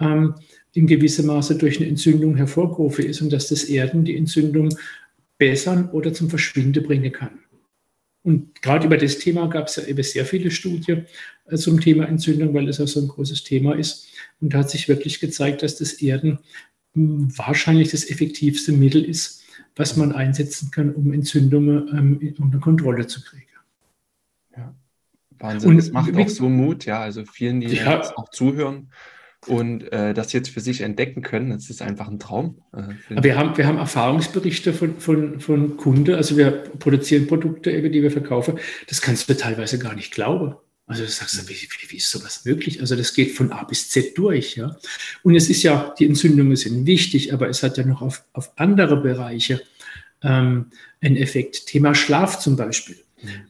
[0.00, 0.34] ähm,
[0.74, 4.76] in gewissem Maße durch eine Entzündung hervorgerufen ist und dass das Erden die Entzündung
[5.38, 7.38] bessern oder zum Verschwinden bringen kann.
[8.22, 11.06] Und gerade über das Thema gab es ja eben sehr viele Studien
[11.46, 14.08] äh, zum Thema Entzündung, weil es auch so ein großes Thema ist.
[14.40, 16.40] Und da hat sich wirklich gezeigt, dass das Erden
[16.94, 19.44] hm, wahrscheinlich das effektivste Mittel ist,
[19.76, 23.44] was man einsetzen kann, um Entzündungen ähm, unter Kontrolle zu kriegen.
[24.56, 24.74] Ja,
[25.38, 25.70] Wahnsinn.
[25.70, 27.00] Und das macht auch so Mut, ja.
[27.00, 27.96] Also vielen, die ja.
[27.96, 28.90] jetzt auch zuhören
[29.46, 32.60] und äh, das jetzt für sich entdecken können, das ist einfach ein Traum.
[32.72, 38.02] Äh, wir, haben, wir haben Erfahrungsberichte von, von, von Kunden, also wir produzieren Produkte, die
[38.02, 38.58] wir verkaufen.
[38.88, 40.56] Das kannst du teilweise gar nicht glauben.
[40.86, 42.80] Also du sagst, wie, wie, wie, ist sowas möglich?
[42.80, 44.74] Also das geht von A bis Z durch, ja.
[45.22, 48.52] Und es ist ja, die Entzündungen sind wichtig, aber es hat ja noch auf, auf
[48.56, 49.60] andere Bereiche
[50.22, 50.70] ähm,
[51.02, 51.66] einen Effekt.
[51.66, 52.96] Thema Schlaf zum Beispiel.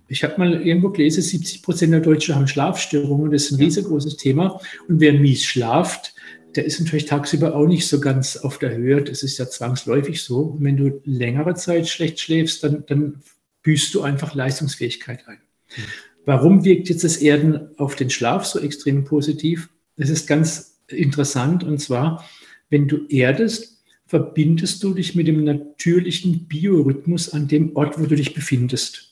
[0.09, 3.31] Ich habe mal irgendwo gelesen, 70 Prozent der Deutschen haben Schlafstörungen.
[3.31, 4.61] Das ist ein riesengroßes Thema.
[4.89, 6.15] Und wer mies schlaft,
[6.55, 9.03] der ist natürlich tagsüber auch nicht so ganz auf der Höhe.
[9.03, 10.41] Das ist ja zwangsläufig so.
[10.41, 13.23] Und wenn du längere Zeit schlecht schläfst, dann, dann
[13.63, 15.39] büßt du einfach Leistungsfähigkeit ein.
[15.77, 15.83] Mhm.
[16.25, 19.71] Warum wirkt jetzt das Erden auf den Schlaf so extrem positiv?
[19.97, 21.65] Das ist ganz interessant.
[21.65, 22.23] Und zwar,
[22.69, 28.15] wenn du erdest, verbindest du dich mit dem natürlichen Biorhythmus an dem Ort, wo du
[28.15, 29.08] dich befindest.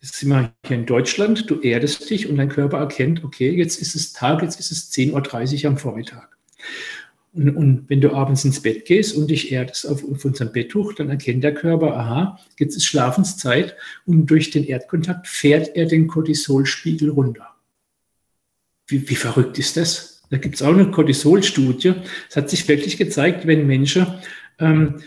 [0.00, 3.82] Jetzt sind wir hier in Deutschland, du erdest dich und dein Körper erkennt, okay, jetzt
[3.82, 6.36] ist es Tag, jetzt ist es 10.30 Uhr am Vormittag.
[7.32, 10.94] Und, und, wenn du abends ins Bett gehst und dich erdest auf, auf unserem Betttuch,
[10.94, 16.08] dann erkennt der Körper, aha, jetzt ist Schlafenszeit und durch den Erdkontakt fährt er den
[16.08, 17.54] Cortisolspiegel runter.
[18.86, 20.22] Wie, wie verrückt ist das?
[20.30, 21.94] Da gibt es auch eine Cortisolstudie.
[22.28, 24.06] Es hat sich wirklich gezeigt, wenn Menschen,
[24.58, 25.00] ähm,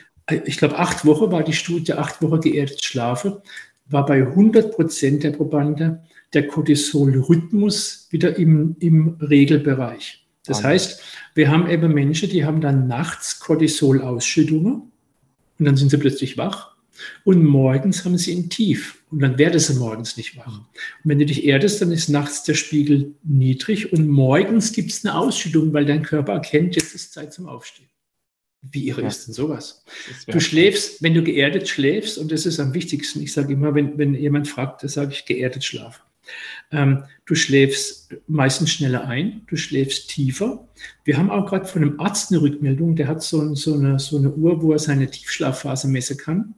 [0.45, 3.37] ich glaube, acht Wochen war die Studie, acht Wochen geerdet schlafen,
[3.85, 5.99] war bei 100 Prozent der Probanden
[6.33, 10.25] der Cortisolrhythmus wieder im, im Regelbereich.
[10.45, 10.69] Das Wahnsinn.
[10.71, 11.01] heißt,
[11.35, 14.91] wir haben eben Menschen, die haben dann nachts Cortisol-Ausschüttungen
[15.59, 16.75] und dann sind sie plötzlich wach
[17.23, 20.57] und morgens haben sie ein Tief und dann werden sie morgens nicht wach.
[20.57, 20.65] Und
[21.03, 25.15] wenn du dich erdest, dann ist nachts der Spiegel niedrig und morgens gibt es eine
[25.15, 27.87] Ausschüttung, weil dein Körper erkennt, jetzt ist Zeit zum Aufstehen.
[28.71, 29.07] Wie irre ja.
[29.09, 29.83] ist denn sowas?
[30.27, 33.21] Du schläfst, wenn du geerdet schläfst, und das ist am wichtigsten.
[33.21, 36.01] Ich sage immer, wenn, wenn jemand fragt, dann sage ich geerdet schlafen.
[36.71, 40.65] Ähm, du schläfst meistens schneller ein, du schläfst tiefer.
[41.03, 44.17] Wir haben auch gerade von einem Arzt eine Rückmeldung, der hat so, so, eine, so
[44.17, 46.55] eine Uhr, wo er seine Tiefschlafphase messen kann.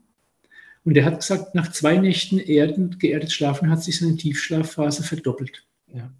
[0.84, 5.64] Und der hat gesagt, nach zwei Nächten erden, geerdet schlafen hat sich seine Tiefschlafphase verdoppelt.
[5.92, 6.12] Ja.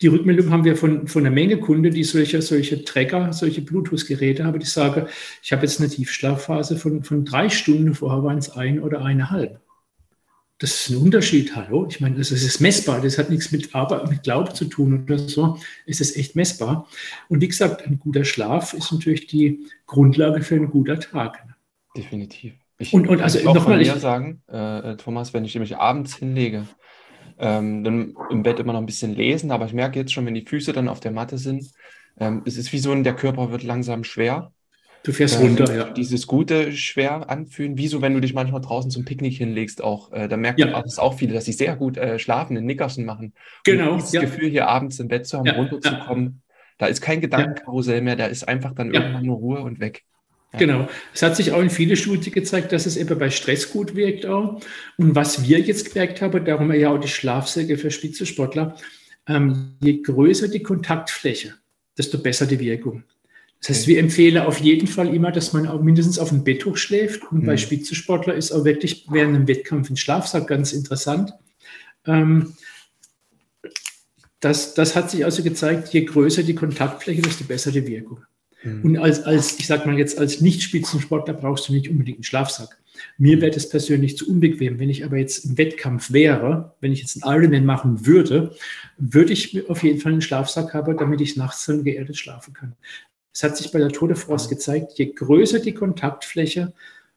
[0.00, 4.44] Die Rückmeldung haben wir von, von einer Menge Kunden, die solche, solche Tracker, solche Bluetooth-Geräte
[4.44, 5.06] haben, die sagen,
[5.42, 9.60] ich habe jetzt eine Tiefschlafphase von, von drei Stunden, vorher waren es ein oder eineinhalb.
[10.60, 11.86] Das ist ein Unterschied, hallo.
[11.88, 13.00] Ich meine, das ist messbar.
[13.00, 15.58] Das hat nichts mit, Arbeit, mit Glauben zu tun oder so.
[15.86, 16.88] Es ist echt messbar.
[17.28, 21.44] Und wie gesagt, ein guter Schlaf ist natürlich die Grundlage für ein guter Tag.
[21.96, 22.54] Definitiv.
[22.78, 23.80] Ich und, und also nochmal.
[23.80, 26.66] Ich sagen, äh, Thomas, wenn ich mich abends hinlege,
[27.38, 30.34] ähm, dann im Bett immer noch ein bisschen lesen, aber ich merke jetzt schon, wenn
[30.34, 31.70] die Füße dann auf der Matte sind,
[32.18, 34.52] ähm, es ist wie so, der Körper wird langsam schwer
[35.02, 35.90] Du fährst äh, runter, ja.
[35.90, 40.12] Dieses Gute schwer anfühlen, wie so, wenn du dich manchmal draußen zum Picknick hinlegst, auch.
[40.12, 40.66] Äh, da merkt ja.
[40.66, 43.32] man das auch viele, dass sie sehr gut äh, schlafen, in Nickerson machen.
[43.64, 43.92] Genau.
[43.92, 44.20] Und dieses ja.
[44.20, 45.54] Gefühl, hier abends im Bett zu haben, ja.
[45.54, 46.42] runterzukommen,
[46.78, 50.04] da ist kein Gedankenkarussell mehr, da ist einfach dann irgendwann nur Ruhe und weg.
[50.52, 50.58] Ja.
[50.60, 50.88] Genau.
[51.12, 54.24] Es hat sich auch in vielen Studien gezeigt, dass es eben bei Stress gut wirkt
[54.24, 54.60] auch.
[54.96, 58.76] Und was wir jetzt gemerkt haben, darum ja auch die Schlafsäge für Spitzensportler,
[59.26, 61.54] ähm, je größer die Kontaktfläche,
[61.98, 63.04] desto besser die Wirkung.
[63.60, 66.76] Das heißt, wir empfehlen auf jeden Fall immer, dass man auch mindestens auf dem Betttuch
[66.76, 67.30] schläft.
[67.30, 67.46] Und mhm.
[67.46, 71.32] bei Spitzensportler ist auch wirklich während einem Wettkampf ein Schlafsack ganz interessant.
[72.06, 72.54] Ähm,
[74.40, 78.22] das, das hat sich also gezeigt, je größer die Kontaktfläche, desto besser die Wirkung.
[78.62, 78.84] Mhm.
[78.84, 82.78] Und als, als, ich sage mal jetzt, als Nicht-Spitzensportler brauchst du nicht unbedingt einen Schlafsack.
[83.16, 84.78] Mir wäre das persönlich zu unbequem.
[84.78, 88.54] Wenn ich aber jetzt im Wettkampf wäre, wenn ich jetzt einen Ironman machen würde,
[88.96, 92.74] würde ich auf jeden Fall einen Schlafsack haben, damit ich nachts dann geerdet schlafen kann.
[93.32, 96.72] Es hat sich bei der Tour de France gezeigt, je größer die Kontaktfläche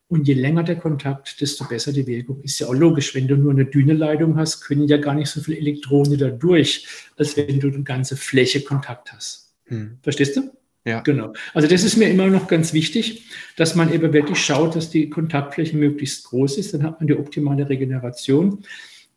[0.07, 2.41] und je länger der Kontakt, desto besser die Wirkung.
[2.43, 5.29] Ist ja auch logisch, wenn du nur eine dünne Leitung hast, können ja gar nicht
[5.29, 6.85] so viele Elektronen da durch,
[7.17, 9.53] als wenn du eine ganze Fläche Kontakt hast.
[9.65, 9.97] Hm.
[10.03, 10.51] Verstehst du?
[10.83, 11.01] Ja.
[11.01, 11.33] Genau.
[11.53, 15.09] Also das ist mir immer noch ganz wichtig, dass man eben wirklich schaut, dass die
[15.09, 16.73] Kontaktfläche möglichst groß ist.
[16.73, 18.63] Dann hat man die optimale Regeneration.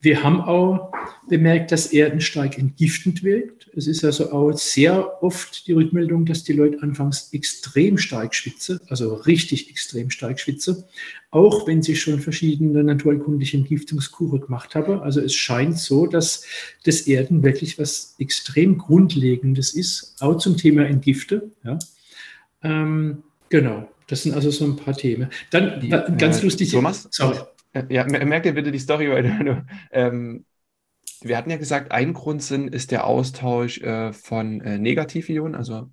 [0.04, 0.92] Wir haben auch
[1.30, 3.70] bemerkt, dass Erdensteig entgiftend wirkt.
[3.74, 8.80] Es ist also auch sehr oft die Rückmeldung, dass die Leute anfangs extrem stark schwitzen,
[8.88, 10.84] also richtig extrem stark schwitzen,
[11.30, 15.00] auch wenn sie schon verschiedene naturkundliche Entgiftungskuren gemacht haben.
[15.00, 16.44] Also es scheint so, dass
[16.84, 21.50] das Erden wirklich was extrem Grundlegendes ist, auch zum Thema Entgifte.
[21.64, 21.78] Ja.
[22.62, 25.30] Ähm, genau, das sind also so ein paar Themen.
[25.50, 26.70] Dann die, ganz äh, lustig.
[26.70, 27.38] Thomas, sorry.
[27.88, 30.44] Ja, merkt ihr bitte die Story, weil du, ähm,
[31.22, 35.90] wir hatten ja gesagt, ein Grundsinn ist der Austausch äh, von äh, Negativionen, also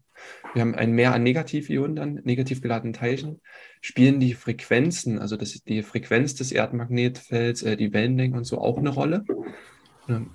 [0.54, 3.42] wir haben ein Mehr an Negativionen dann, negativ geladenen Teilchen,
[3.82, 8.78] spielen die Frequenzen, also das, die Frequenz des Erdmagnetfelds, äh, die Wellenlänge und so auch
[8.78, 9.24] eine Rolle?
[10.08, 10.32] Ähm.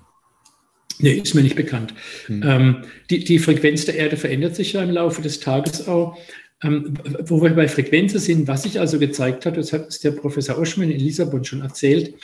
[0.99, 1.93] Nee, ist mir nicht bekannt.
[2.25, 2.43] Hm.
[2.43, 6.17] Ähm, die, die Frequenz der Erde verändert sich ja im Laufe des Tages auch.
[6.63, 10.57] Ähm, wo wir bei Frequenzen sind, was sich also gezeigt hat, das hat der Professor
[10.57, 12.15] Oschmann in Lissabon schon erzählt,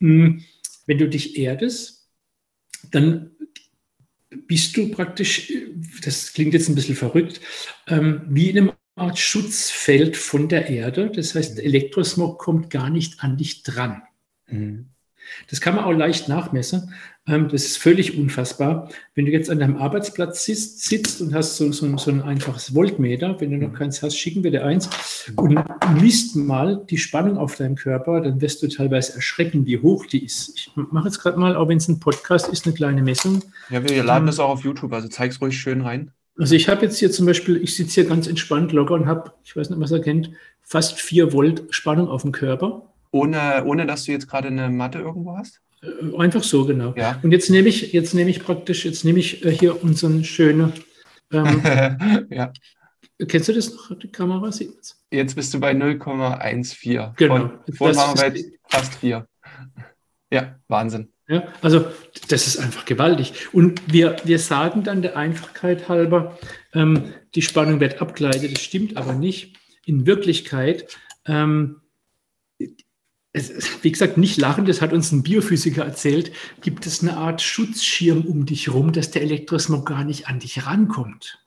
[0.00, 0.42] hm,
[0.86, 2.08] wenn du dich erdest,
[2.90, 3.30] dann
[4.30, 5.52] bist du praktisch,
[6.02, 7.40] das klingt jetzt ein bisschen verrückt,
[7.86, 11.10] ähm, wie in einem Art Schutzfeld von der Erde.
[11.10, 14.02] Das heißt, Elektrosmog kommt gar nicht an dich dran.
[14.48, 14.90] Mhm.
[15.50, 16.92] Das kann man auch leicht nachmessen.
[17.26, 18.88] Ähm, das ist völlig unfassbar.
[19.14, 22.74] Wenn du jetzt an deinem Arbeitsplatz sitzt, sitzt und hast so, so, so, ein einfaches
[22.74, 24.88] Voltmeter, wenn du noch keins hast, schicken wir dir eins
[25.36, 25.58] und
[26.00, 30.24] misst mal die Spannung auf deinem Körper, dann wirst du teilweise erschrecken, wie hoch die
[30.24, 30.52] ist.
[30.56, 33.42] Ich mache jetzt gerade mal, auch wenn es ein Podcast ist, eine kleine Messung.
[33.70, 36.12] Ja, wir laden ähm, das auch auf YouTube, also zeig es ruhig schön rein.
[36.38, 39.32] Also ich habe jetzt hier zum Beispiel, ich sitze hier ganz entspannt locker und habe,
[39.44, 40.30] ich weiß nicht, was er kennt,
[40.62, 42.87] fast 4 Volt Spannung auf dem Körper.
[43.10, 45.60] Ohne, ohne dass du jetzt gerade eine Matte irgendwo hast?
[45.82, 46.94] Äh, einfach so, genau.
[46.96, 47.18] Ja.
[47.22, 50.72] Und jetzt nehme ich, jetzt nehme ich praktisch, jetzt nehme ich äh, hier unseren schönen.
[51.32, 51.62] Ähm,
[52.30, 52.52] ja.
[53.26, 54.52] Kennst du das noch, die Kamera?
[54.52, 55.04] Sieht man's?
[55.10, 57.14] Jetzt bist du bei 0,14.
[57.16, 57.50] Genau.
[57.76, 59.26] Vorhin waren wir fast 4.
[60.30, 61.08] Ja, Wahnsinn.
[61.26, 61.86] Ja, also
[62.28, 63.48] das ist einfach gewaltig.
[63.52, 66.38] Und wir, wir sagen dann der Einfachkeit halber,
[66.72, 68.52] ähm, die Spannung wird abgeleitet.
[68.54, 69.56] Das stimmt aber nicht.
[69.84, 71.82] In Wirklichkeit ähm,
[73.38, 77.40] es, wie gesagt, nicht lachen, das hat uns ein Biophysiker erzählt, gibt es eine Art
[77.40, 81.38] Schutzschirm um dich rum, dass der Elektrosmog gar nicht an dich rankommt.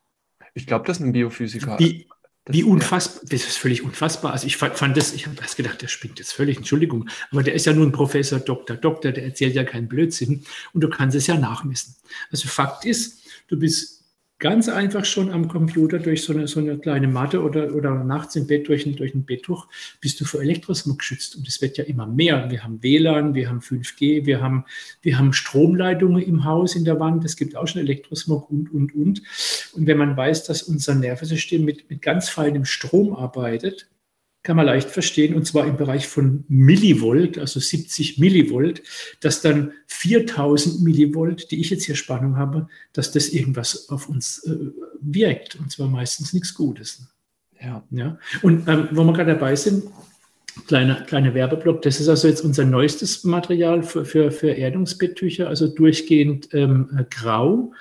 [0.53, 1.79] Ich glaube, das ist ein Biophysiker.
[1.79, 2.07] Wie,
[2.47, 4.33] wie unfassbar, das ist völlig unfassbar.
[4.33, 7.53] Also ich fand das, ich habe erst gedacht, der spinnt jetzt völlig, Entschuldigung, aber der
[7.53, 11.15] ist ja nur ein Professor, Doktor, Doktor, der erzählt ja keinen Blödsinn und du kannst
[11.15, 11.95] es ja nachmessen.
[12.31, 14.00] Also Fakt ist, du bist
[14.41, 18.35] ganz einfach schon am Computer durch so eine, so eine kleine Matte oder, oder nachts
[18.35, 19.67] im Bett durch ein, durch ein Betttuch
[20.01, 21.35] bist du vor Elektrosmog geschützt.
[21.37, 22.49] Und es wird ja immer mehr.
[22.49, 24.65] Wir haben WLAN, wir haben 5G, wir haben,
[25.03, 27.23] wir haben Stromleitungen im Haus, in der Wand.
[27.23, 29.21] Es gibt auch schon Elektrosmog und, und, und.
[29.73, 33.87] Und wenn man weiß, dass unser Nervensystem mit, mit ganz feinem Strom arbeitet,
[34.43, 38.81] kann man leicht verstehen, und zwar im Bereich von Millivolt, also 70 Millivolt,
[39.19, 44.43] dass dann 4000 Millivolt, die ich jetzt hier Spannung habe, dass das irgendwas auf uns
[44.45, 47.07] äh, wirkt, und zwar meistens nichts Gutes.
[47.61, 47.83] Ja.
[47.91, 48.17] ja?
[48.41, 49.83] Und ähm, wo wir gerade dabei sind,
[50.67, 55.67] kleiner kleine Werbeblock, das ist also jetzt unser neuestes Material für, für, für Erdungsbetttücher, also
[55.67, 57.73] durchgehend ähm, äh, grau.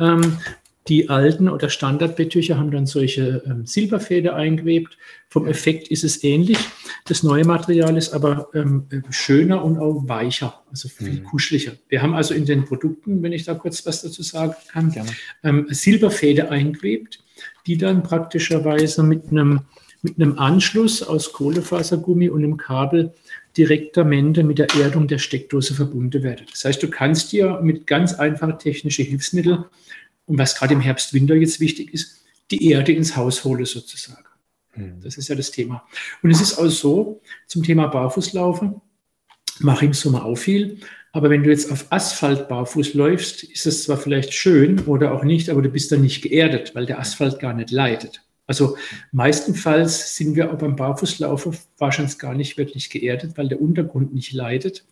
[0.00, 0.38] Ähm,
[0.88, 4.96] die alten oder Standardbetttücher haben dann solche ähm, Silberfäden eingewebt.
[5.28, 6.58] Vom Effekt ist es ähnlich.
[7.06, 11.24] Das neue Material ist aber ähm, schöner und auch weicher, also viel mhm.
[11.24, 11.72] kuscheliger.
[11.88, 14.94] Wir haben also in den Produkten, wenn ich da kurz was dazu sagen kann,
[15.44, 17.22] ähm, Silberfäden eingewebt,
[17.66, 19.60] die dann praktischerweise mit einem,
[20.00, 23.12] mit einem Anschluss aus Kohlefasergummi und einem Kabel
[23.58, 26.46] direktamente mit der Erdung der Steckdose verbunden werden.
[26.50, 29.64] Das heißt, du kannst dir mit ganz einfachen technischen Hilfsmitteln
[30.28, 34.24] und was gerade im Herbst, Winter jetzt wichtig ist, die Erde ins Haus hole sozusagen.
[34.76, 35.00] Mhm.
[35.02, 35.86] Das ist ja das Thema.
[36.22, 38.80] Und es ist auch so, zum Thema Barfußlaufen,
[39.60, 40.78] mache im Sommer auch viel.
[41.12, 45.24] Aber wenn du jetzt auf Asphalt barfuß läufst, ist es zwar vielleicht schön oder auch
[45.24, 48.22] nicht, aber du bist dann nicht geerdet, weil der Asphalt gar nicht leidet.
[48.46, 48.76] Also
[49.12, 54.32] meistenfalls sind wir auch beim Barfußlaufen wahrscheinlich gar nicht wirklich geerdet, weil der Untergrund nicht
[54.32, 54.84] leidet.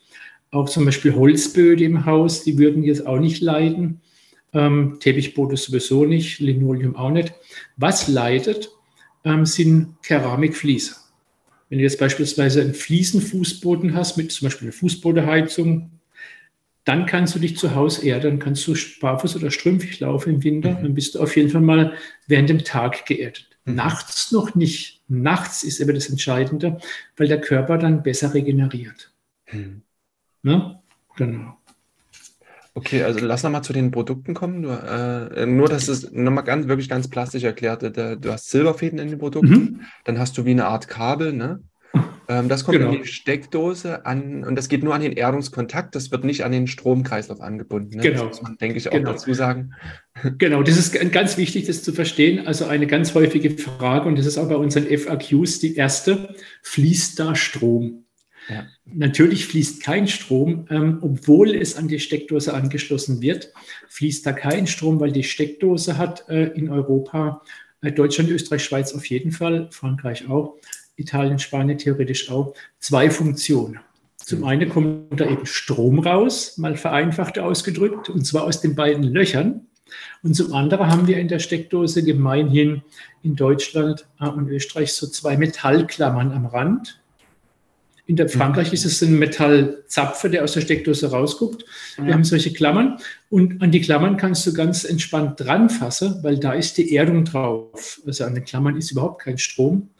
[0.50, 4.00] Auch zum Beispiel Holzböde im Haus, die würden jetzt auch nicht leiden.
[4.56, 7.34] Ähm, Teppichboote sowieso nicht, Linoleum auch nicht.
[7.76, 8.70] Was leidet,
[9.22, 10.96] ähm, sind Keramikfliese.
[11.68, 15.90] Wenn du jetzt beispielsweise einen Fliesenfußboden hast, mit zum Beispiel einer Fußbodenheizung,
[16.84, 20.70] dann kannst du dich zu Hause erden, kannst du barfuß oder strümpfig laufen im Winter,
[20.70, 20.82] mhm.
[20.82, 21.92] dann bist du auf jeden Fall mal
[22.26, 23.58] während dem Tag geerdet.
[23.64, 23.74] Mhm.
[23.74, 25.02] Nachts noch nicht.
[25.08, 26.78] Nachts ist aber das Entscheidende,
[27.16, 29.12] weil der Körper dann besser regeneriert.
[29.52, 29.82] Mhm.
[30.42, 30.80] Ne?
[31.16, 31.58] Genau.
[32.76, 34.62] Okay, also lass nochmal zu den Produkten kommen.
[34.62, 37.96] Du, äh, nur, dass es nochmal ganz, wirklich ganz plastisch erklärt wird.
[38.22, 39.80] Du hast Silberfäden in den Produkten, mhm.
[40.04, 41.60] dann hast du wie eine Art Kabel, ne?
[42.28, 42.92] Ähm, das kommt genau.
[42.92, 46.52] in die Steckdose an und das geht nur an den Erdungskontakt, das wird nicht an
[46.52, 47.96] den Stromkreislauf angebunden.
[47.96, 48.02] Ne?
[48.02, 48.26] Genau.
[48.26, 49.12] Das muss man, denke ich, auch genau.
[49.12, 49.72] dazu sagen.
[50.36, 52.46] Genau, das ist ganz wichtig, das zu verstehen.
[52.46, 57.20] Also eine ganz häufige Frage, und das ist auch bei unseren FAQs die erste, fließt
[57.20, 58.05] da Strom?
[58.48, 58.66] Ja.
[58.84, 63.52] Natürlich fließt kein Strom, ähm, obwohl es an die Steckdose angeschlossen wird,
[63.88, 67.42] fließt da kein Strom, weil die Steckdose hat äh, in Europa,
[67.82, 70.56] äh, Deutschland, Österreich, Schweiz auf jeden Fall, Frankreich auch,
[70.96, 73.80] Italien, Spanien theoretisch auch, zwei Funktionen.
[74.16, 79.04] Zum einen kommt da eben Strom raus, mal vereinfacht ausgedrückt, und zwar aus den beiden
[79.04, 79.66] Löchern.
[80.22, 82.82] Und zum anderen haben wir in der Steckdose gemeinhin
[83.22, 87.00] in Deutschland äh, und Österreich so zwei Metallklammern am Rand.
[88.08, 91.64] In der Frankreich ist es ein Metallzapfer, der aus der Steckdose rausguckt.
[92.00, 92.98] Wir haben solche Klammern
[93.30, 97.24] und an die Klammern kannst du ganz entspannt dran fassen, weil da ist die Erdung
[97.24, 98.00] drauf.
[98.06, 99.90] Also an den Klammern ist überhaupt kein Strom.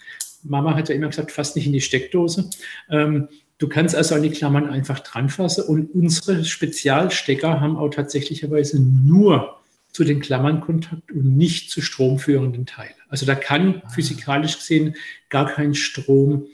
[0.44, 2.48] Mama hat ja immer gesagt, fast nicht in die Steckdose.
[2.88, 3.26] Ähm,
[3.58, 8.80] du kannst also an die Klammern einfach dran fassen und unsere Spezialstecker haben auch tatsächlicherweise
[8.80, 9.56] nur
[9.90, 12.94] zu den Klammern Kontakt und nicht zu stromführenden Teilen.
[13.08, 13.88] Also da kann ah.
[13.88, 14.94] physikalisch gesehen
[15.30, 16.46] gar kein Strom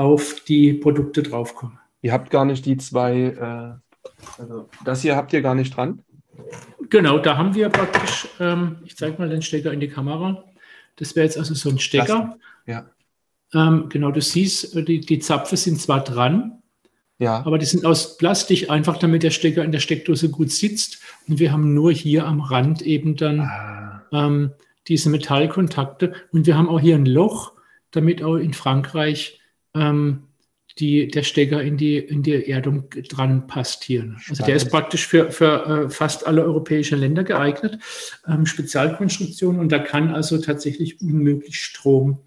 [0.00, 1.78] auf die Produkte draufkommen.
[2.00, 6.02] Ihr habt gar nicht die zwei, äh, also das hier habt ihr gar nicht dran?
[6.88, 10.42] Genau, da haben wir praktisch, ähm, ich zeige mal den Stecker in die Kamera.
[10.96, 12.38] Das wäre jetzt also so ein Stecker.
[12.66, 12.86] Ja.
[13.52, 16.62] Ähm, genau, du siehst, äh, die, die Zapfen sind zwar dran,
[17.18, 17.44] ja.
[17.44, 21.02] aber die sind aus Plastik, einfach damit der Stecker in der Steckdose gut sitzt.
[21.28, 24.02] Und wir haben nur hier am Rand eben dann ah.
[24.12, 24.52] ähm,
[24.88, 26.14] diese Metallkontakte.
[26.32, 27.52] Und wir haben auch hier ein Loch,
[27.90, 29.39] damit auch in Frankreich
[29.74, 30.24] ähm,
[30.78, 34.14] die, der Stecker in die, in die Erdung dran passt hier.
[34.28, 37.78] Also der ist praktisch für, für äh, fast alle europäischen Länder geeignet,
[38.26, 42.20] ähm, Spezialkonstruktion und da kann also tatsächlich unmöglich Strom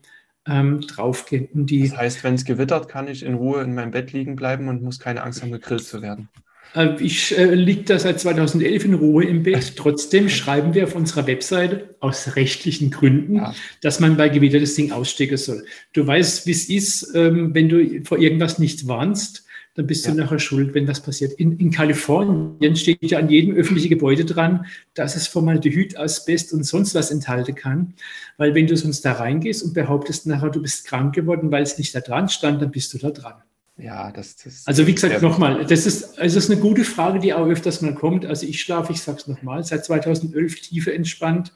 [0.45, 1.47] ähm, draufgehen.
[1.53, 4.35] Und die, das heißt, wenn es gewittert, kann ich in Ruhe in meinem Bett liegen
[4.35, 6.29] bleiben und muss keine Angst haben, gegrillt zu werden.
[6.73, 9.75] Äh, ich äh, liege da seit 2011 in Ruhe im Bett.
[9.75, 13.53] Trotzdem schreiben wir auf unserer Webseite aus rechtlichen Gründen, ja.
[13.81, 15.65] dass man bei Gewitter das Ding ausstecken soll.
[15.93, 19.45] Du weißt, wie es ist, ähm, wenn du vor irgendwas nicht warnst,
[19.75, 20.11] dann bist ja.
[20.11, 21.33] du nachher schuld, wenn das passiert.
[21.33, 26.63] In, in, Kalifornien steht ja an jedem öffentlichen Gebäude dran, dass es Formaldehyd, Asbest und
[26.63, 27.93] sonst was enthalten kann.
[28.37, 31.79] Weil wenn du sonst da reingehst und behauptest nachher, du bist krank geworden, weil es
[31.79, 33.41] nicht da dran stand, dann bist du da dran.
[33.77, 37.19] Ja, das, das Also wie gesagt, nochmal, das ist, also das ist eine gute Frage,
[37.19, 38.25] die auch öfters mal kommt.
[38.25, 41.53] Also ich schlafe, ich sage es nochmal, seit 2011 tiefe entspannt,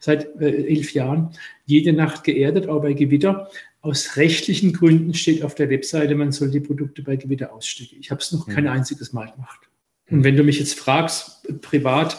[0.00, 1.30] seit äh, elf Jahren,
[1.64, 3.48] jede Nacht geerdet, auch bei Gewitter.
[3.80, 7.98] Aus rechtlichen Gründen steht auf der Webseite, man soll die Produkte bei Gewitter ausstecken.
[8.00, 8.52] Ich habe es noch mhm.
[8.52, 9.68] kein einziges Mal gemacht.
[10.10, 10.24] Und mhm.
[10.24, 12.16] wenn du mich jetzt fragst, privat,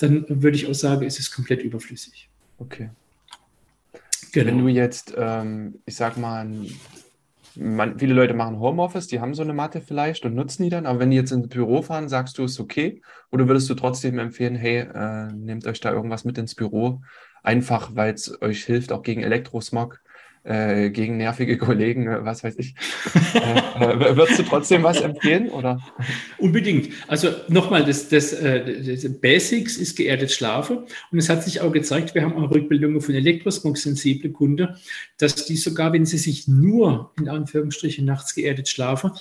[0.00, 2.28] dann würde ich auch sagen, es ist komplett überflüssig.
[2.58, 2.90] Okay.
[4.32, 4.46] Genau.
[4.46, 6.50] Wenn du jetzt, ähm, ich sag mal,
[7.56, 10.86] man, viele Leute machen Homeoffice, die haben so eine Matte vielleicht und nutzen die dann,
[10.86, 13.02] aber wenn die jetzt ins Büro fahren, sagst du, es ist okay?
[13.30, 17.02] Oder würdest du trotzdem empfehlen, hey, äh, nehmt euch da irgendwas mit ins Büro,
[17.42, 20.00] einfach weil es euch hilft, auch gegen Elektrosmog?
[20.44, 22.74] Äh, gegen nervige Kollegen, äh, was weiß ich.
[23.34, 25.48] äh, äh würdest du trotzdem was empfehlen?
[25.50, 25.80] Oder?
[26.38, 26.88] Unbedingt.
[27.06, 30.78] Also nochmal, das, das, äh, das Basics ist geerdet Schlafen.
[31.10, 34.68] Und es hat sich auch gezeigt, wir haben auch Rückbildungen von elektrosmog-sensible Kunden,
[35.18, 39.12] dass die sogar, wenn sie sich nur in Anführungsstrichen nachts geerdet schlafen,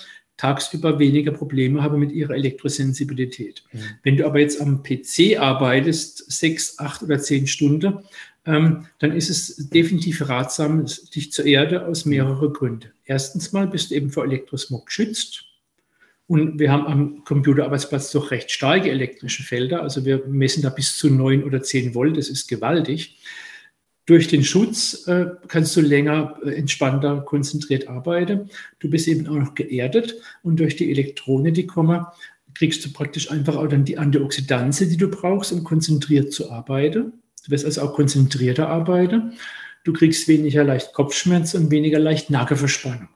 [0.41, 3.63] tagsüber weniger Probleme haben mit ihrer Elektrosensibilität.
[3.71, 3.79] Mhm.
[4.01, 7.99] Wenn du aber jetzt am PC arbeitest, sechs, acht oder zehn Stunden,
[8.45, 12.91] ähm, dann ist es definitiv ratsam, dich zur Erde aus mehreren Gründen.
[13.05, 15.45] Erstens mal bist du eben vor Elektrosmog geschützt.
[16.27, 19.81] Und wir haben am Computerarbeitsplatz doch recht starke elektrische Felder.
[19.83, 22.15] Also wir messen da bis zu 9 oder 10 Volt.
[22.15, 23.19] Das ist gewaltig.
[24.05, 28.49] Durch den Schutz äh, kannst du länger äh, entspannter, konzentriert arbeiten.
[28.79, 32.05] Du bist eben auch noch geerdet und durch die Elektronen, die kommen,
[32.55, 37.20] kriegst du praktisch einfach auch dann die Antioxidanze, die du brauchst, um konzentriert zu arbeiten.
[37.45, 39.33] Du wirst also auch konzentrierter arbeiten.
[39.83, 43.09] Du kriegst weniger leicht Kopfschmerzen und weniger leicht Nackenverspannung.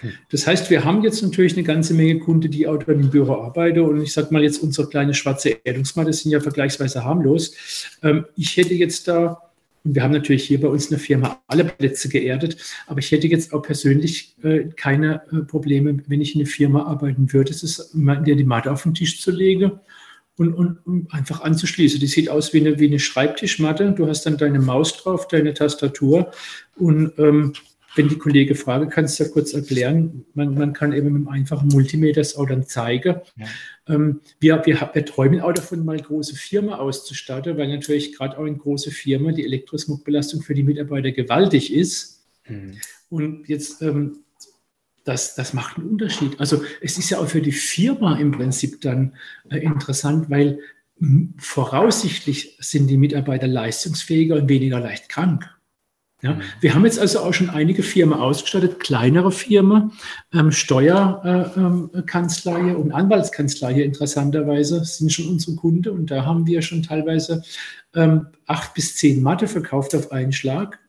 [0.00, 0.12] Hm.
[0.30, 3.80] Das heißt, wir haben jetzt natürlich eine ganze Menge Kunden, die auch im Büro arbeiten.
[3.80, 7.54] Und ich sage mal jetzt, unsere kleine schwarze Erdungsmatte sind ja vergleichsweise harmlos.
[8.02, 9.42] Ähm, ich hätte jetzt da,
[9.84, 12.56] und wir haben natürlich hier bei uns in der Firma alle Plätze geerdet,
[12.88, 16.84] aber ich hätte jetzt auch persönlich äh, keine äh, Probleme, wenn ich in einer Firma
[16.84, 19.78] arbeiten würde, es ist immer die Matte auf den Tisch zu legen
[20.38, 22.00] und, und, und, einfach anzuschließen.
[22.00, 23.92] Die sieht aus wie eine, wie eine Schreibtischmatte.
[23.92, 26.30] Du hast dann deine Maus drauf, deine Tastatur
[26.76, 27.52] und ähm,
[27.94, 30.24] wenn die Kollege fragt, kannst du ja kurz erklären.
[30.34, 33.16] Man, man, kann eben mit einem einfachen Multimeter das auch dann zeigen.
[33.36, 33.46] Ja.
[33.88, 38.44] Ähm, wir, wir, wir, träumen auch davon, mal große Firmen auszustatten, weil natürlich gerade auch
[38.44, 42.24] in große Firmen die Elektrosmogbelastung für die Mitarbeiter gewaltig ist.
[42.46, 42.76] Mhm.
[43.10, 44.18] Und jetzt ähm,
[45.08, 46.38] das, das macht einen Unterschied.
[46.38, 49.14] Also es ist ja auch für die Firma im Prinzip dann
[49.50, 50.58] äh, interessant, weil
[50.98, 55.48] hm, voraussichtlich sind die Mitarbeiter leistungsfähiger und weniger leicht krank.
[56.20, 56.40] Ja, mhm.
[56.60, 59.92] wir haben jetzt also auch schon einige Firmen ausgestattet, kleinere Firmen,
[60.32, 66.60] ähm, Steuerkanzlei äh, ähm, und Anwaltskanzlei interessanterweise sind schon unsere Kunden und da haben wir
[66.62, 67.44] schon teilweise
[67.94, 70.80] ähm, acht bis zehn Matte verkauft auf einen Schlag.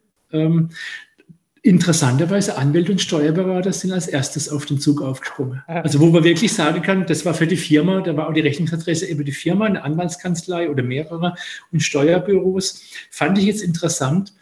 [1.62, 5.62] Interessanterweise Anwälte und Steuerberater sind als erstes auf den Zug aufgesprungen.
[5.68, 8.40] Also wo man wirklich sagen kann, das war für die Firma, da war auch die
[8.40, 11.36] Rechnungsadresse über die Firma, eine Anwaltskanzlei oder mehrere
[11.72, 12.82] und Steuerbüros.
[13.12, 14.34] Fand ich jetzt interessant.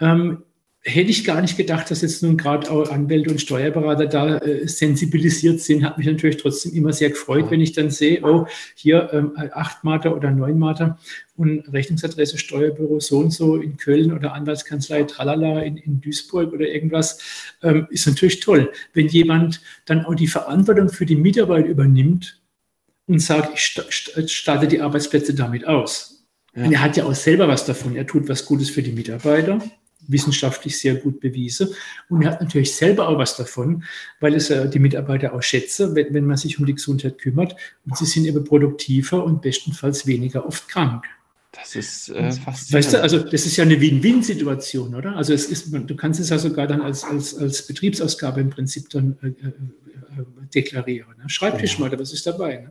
[0.00, 0.42] Ähm,
[0.86, 4.68] hätte ich gar nicht gedacht, dass jetzt nun gerade auch Anwälte und Steuerberater da äh,
[4.68, 5.82] sensibilisiert sind.
[5.82, 9.82] Hat mich natürlich trotzdem immer sehr gefreut, wenn ich dann sehe, oh, hier ähm, acht
[9.82, 10.98] Mater oder neun Mater
[11.36, 16.66] und Rechnungsadresse Steuerbüro so und so in Köln oder Anwaltskanzlei Tralala in, in Duisburg oder
[16.66, 17.18] irgendwas,
[17.62, 18.70] ähm, ist natürlich toll.
[18.92, 22.42] Wenn jemand dann auch die Verantwortung für die Mitarbeit übernimmt
[23.06, 26.26] und sagt, ich st starte die Arbeitsplätze damit aus.
[26.54, 26.70] Ja.
[26.70, 27.96] er hat ja auch selber was davon.
[27.96, 29.60] Er tut was Gutes für die Mitarbeiter
[30.08, 31.68] wissenschaftlich sehr gut bewiesen.
[32.08, 33.84] Und er hat natürlich selber auch was davon,
[34.20, 37.56] weil es äh, die Mitarbeiter auch schätze, wenn, wenn man sich um die Gesundheit kümmert.
[37.86, 41.04] Und sie sind eben produktiver und bestenfalls weniger oft krank.
[41.52, 42.72] Das ist äh, faszinierend.
[42.72, 45.16] Weißt du, also das ist ja eine Win-Win-Situation, oder?
[45.16, 48.90] Also es ist, du kannst es ja sogar dann als, als, als Betriebsausgabe im Prinzip
[48.90, 51.16] dann äh, äh, äh deklarieren.
[51.18, 51.28] Ne?
[51.28, 52.56] Schreibtisch mal, was ist dabei?
[52.56, 52.70] Ne?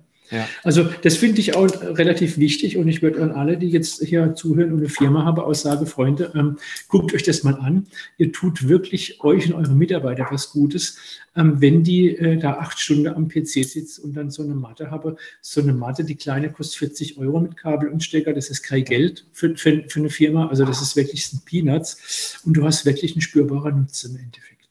[0.64, 4.36] Also das finde ich auch relativ wichtig und ich würde an alle, die jetzt hier
[4.36, 6.58] zuhören und eine Firma haben, auch sagen, Freunde, ähm,
[6.88, 7.88] guckt euch das mal an.
[8.18, 10.98] Ihr tut wirklich euch und euren Mitarbeitern was Gutes,
[11.36, 14.92] ähm, wenn die äh, da acht Stunden am PC sitzen und dann so eine Matte
[14.92, 15.16] haben.
[15.42, 18.34] So eine Matte, die kleine, kostet 40 Euro mit Kabel und Stecker.
[18.34, 20.48] Das ist kein Geld für, für, für eine Firma.
[20.48, 24.63] Also das ist wirklich ein Peanuts und du hast wirklich einen spürbaren Nutzen im Endeffekt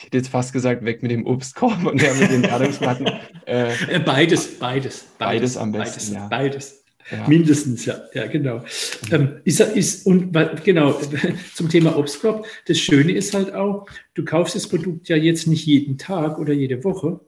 [0.00, 3.06] ich hätte jetzt fast gesagt, weg mit dem Obstkorb und der mit den Erdungsplatten.
[3.44, 5.04] Äh, äh, beides, beides, beides.
[5.18, 6.28] Beides am besten, beides, ja.
[6.28, 6.84] Beides.
[7.10, 7.28] Ja.
[7.28, 8.62] Mindestens, ja, ja, genau.
[9.10, 10.32] Ähm, ist, ist, und
[10.64, 10.98] genau,
[11.54, 15.66] zum Thema Obstkorb, das Schöne ist halt auch, du kaufst das Produkt ja jetzt nicht
[15.66, 17.20] jeden Tag oder jede Woche,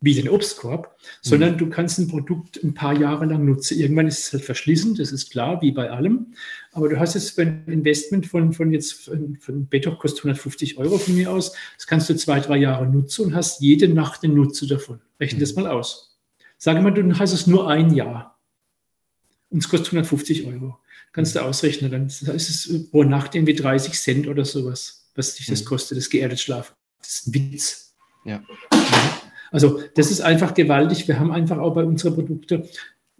[0.00, 1.58] wie den Obstkorb, sondern mhm.
[1.58, 3.78] du kannst ein Produkt ein paar Jahre lang nutzen.
[3.78, 6.34] Irgendwann ist es halt verschlissen, das ist klar, wie bei allem.
[6.76, 9.10] Aber du hast jetzt ein Investment von, von jetzt,
[9.40, 11.54] von, Betoch kostet 150 Euro von mir aus.
[11.74, 15.00] Das kannst du zwei, drei Jahre nutzen und hast jede Nacht den Nutzen davon.
[15.18, 15.40] Rechne mhm.
[15.40, 16.18] das mal aus.
[16.58, 18.38] Sage mal, du hast es nur ein Jahr.
[19.48, 20.76] Und es kostet 150 Euro.
[21.12, 21.90] Kannst du ausrechnen.
[21.90, 25.68] Dann ist es pro Nacht irgendwie 30 Cent oder sowas, was dich das mhm.
[25.68, 26.74] kostet, das geerdet Schlafen.
[26.98, 27.94] Das ist ein Witz.
[28.26, 28.42] Ja.
[29.50, 31.08] Also das ist einfach gewaltig.
[31.08, 32.64] Wir haben einfach auch bei unseren Produkten,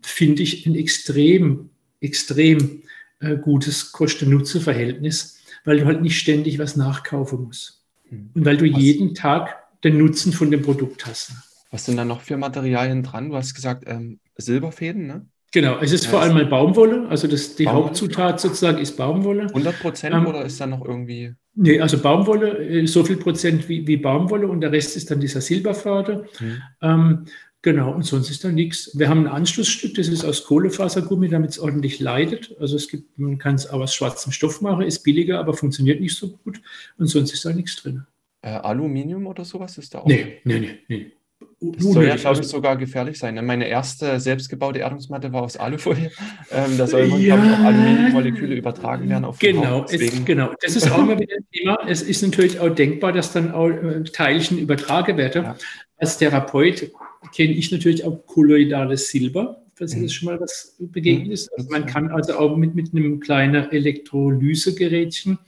[0.02, 2.82] finde ich, ein extrem, extrem
[3.20, 7.84] äh, gutes Kosten-Nutzen-Verhältnis, weil du halt nicht ständig was nachkaufen musst.
[8.08, 8.30] Hm.
[8.34, 11.32] Und weil du was, jeden Tag den Nutzen von dem Produkt hast.
[11.70, 13.30] Was sind da noch für Materialien dran?
[13.30, 15.26] Du hast gesagt, ähm, Silberfäden, ne?
[15.52, 17.86] Genau, es ist ja, vor allem mal Baumwolle, also das, die Baumwolle?
[17.86, 19.44] Hauptzutat sozusagen ist Baumwolle.
[19.44, 21.34] 100 Prozent ähm, oder ist da noch irgendwie?
[21.54, 25.20] Nee, also Baumwolle, äh, so viel Prozent wie, wie Baumwolle und der Rest ist dann
[25.20, 26.26] dieser Silberfader.
[26.40, 26.62] Mhm.
[26.82, 27.24] Ähm,
[27.66, 28.96] genau, und sonst ist da nichts.
[28.96, 32.54] Wir haben ein Anschlussstück, das ist aus Kohlefasergummi, damit es ordentlich leidet.
[32.60, 36.00] Also es gibt, man kann es auch aus schwarzem Stoff machen, ist billiger, aber funktioniert
[36.00, 36.60] nicht so gut.
[36.96, 38.06] Und sonst ist da nichts drin.
[38.40, 40.06] Äh, Aluminium oder sowas ist da auch?
[40.06, 41.12] Nee, nee, nee, nee.
[41.60, 43.34] Das soll ja, glaube ich, sogar gefährlich sein.
[43.34, 43.42] Ne?
[43.42, 46.10] Meine erste selbstgebaute Erdungsmatte war aus Alufolie.
[46.52, 50.54] Ähm, da soll man, ja, glaube ich, auch Aluminiummoleküle übertragen werden auf Genau, es, genau.
[50.60, 51.78] Das ist auch immer wieder ein Thema.
[51.88, 55.42] Es ist natürlich auch denkbar, dass dann auch äh, Teilchen übertragen werden.
[55.42, 55.56] Ja.
[55.96, 56.92] Als Therapeut
[57.34, 60.02] kenne ich natürlich auch kolloidales Silber, falls mhm.
[60.02, 61.32] das schon mal was begegnet mhm.
[61.32, 61.50] ist.
[61.56, 65.38] Also man kann also auch mit, mit einem kleinen Elektrolysegerätchen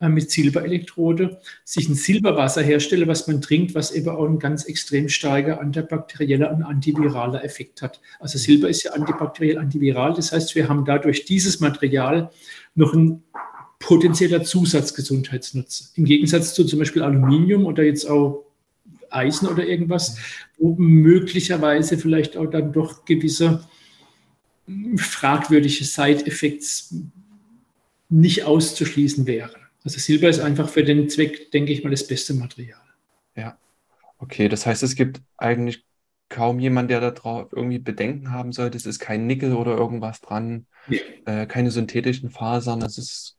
[0.00, 4.64] äh, mit Silberelektrode sich ein Silberwasser herstelle, was man trinkt, was eben auch einen ganz
[4.64, 8.00] extrem starker antibakterieller und antiviraler Effekt hat.
[8.18, 10.14] Also Silber ist ja antibakteriell, antiviral.
[10.14, 12.30] Das heißt, wir haben dadurch dieses Material
[12.74, 13.22] noch ein
[13.78, 15.90] potenzieller Zusatzgesundheitsnutzen.
[15.96, 18.44] Im Gegensatz zu zum Beispiel Aluminium oder jetzt auch
[19.10, 20.16] Eisen oder irgendwas,
[20.58, 23.64] wo möglicherweise vielleicht auch dann doch gewisse
[24.96, 26.94] fragwürdige Side-Effects
[28.08, 29.60] nicht auszuschließen wären.
[29.84, 32.80] Also Silber ist einfach für den Zweck, denke ich mal, das beste Material.
[33.34, 33.56] Ja.
[34.18, 35.84] Okay, das heißt, es gibt eigentlich
[36.28, 38.76] kaum jemand, der darauf irgendwie Bedenken haben sollte.
[38.76, 41.00] Es ist kein Nickel oder irgendwas dran, nee.
[41.24, 42.82] äh, keine synthetischen Fasern.
[42.82, 43.36] Es ist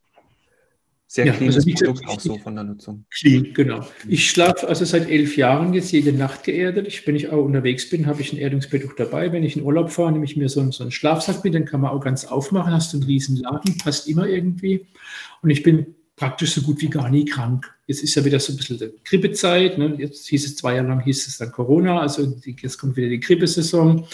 [1.12, 3.04] sehr ja, cleanes also Produkt auch so von der Nutzung.
[3.10, 3.86] Clean, genau.
[4.08, 6.88] Ich schlafe also seit elf Jahren jetzt jede Nacht geerdet.
[6.88, 9.30] Ich, wenn ich auch unterwegs bin, habe ich ein Erdungsprodukt dabei.
[9.30, 11.82] Wenn ich in Urlaub fahre, nehme ich mir so, so einen Schlafsack mit, den kann
[11.82, 12.72] man auch ganz aufmachen.
[12.72, 14.86] Hast du einen riesen Laden, passt immer irgendwie.
[15.42, 17.70] Und ich bin praktisch so gut wie gar nie krank.
[17.86, 19.76] Jetzt ist ja wieder so ein bisschen die Grippezeit.
[19.76, 19.94] Ne?
[19.98, 22.00] Jetzt hieß es zwei Jahre lang, hieß es dann Corona.
[22.00, 24.06] Also jetzt kommt wieder die Grippesaison,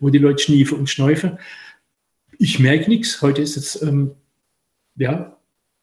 [0.00, 1.38] wo die Leute schniefen und schnäufen.
[2.38, 3.22] Ich merke nichts.
[3.22, 4.16] Heute ist es, ähm,
[4.96, 5.36] ja,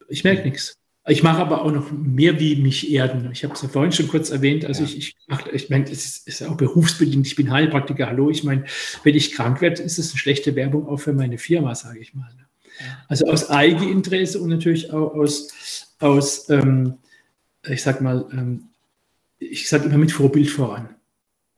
[0.08, 0.78] ich merke nichts.
[1.10, 3.32] Ich mache aber auch noch mehr wie mich erden.
[3.32, 4.66] Ich habe es ja vorhin schon kurz erwähnt.
[4.66, 4.90] Also ja.
[4.90, 7.26] ich, ich, mache, ich meine, es ist, ist auch berufsbedingt.
[7.26, 8.08] Ich bin Heilpraktiker.
[8.08, 8.30] Hallo.
[8.30, 8.66] Ich meine,
[9.04, 12.14] wenn ich krank werde, ist es eine schlechte Werbung auch für meine Firma, sage ich
[12.14, 12.30] mal.
[12.36, 12.48] Ne?
[13.08, 16.98] Also aus Eigeninteresse und natürlich auch aus, aus ähm,
[17.66, 18.70] ich sag mal, ähm,
[19.40, 20.90] ich sage immer mit Vorbild voran.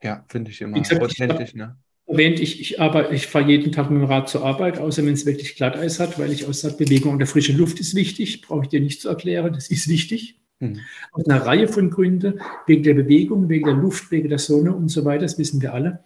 [0.02, 1.50] Ja, finde ich immer gesagt, authentisch.
[1.50, 1.76] Ich ne?
[2.10, 2.78] Erwähnt, ich, ich,
[3.12, 6.18] ich fahre jeden Tag mit dem Rad zur Arbeit, außer wenn es wirklich Glatteis hat,
[6.18, 9.08] weil ich auch sage, Bewegung unter frischer Luft ist wichtig, brauche ich dir nicht zu
[9.08, 10.40] erklären, das ist wichtig.
[10.58, 10.80] Hm.
[11.12, 14.88] Aus einer Reihe von Gründen, wegen der Bewegung, wegen der Luft, wegen der Sonne und
[14.88, 16.00] so weiter, das wissen wir alle.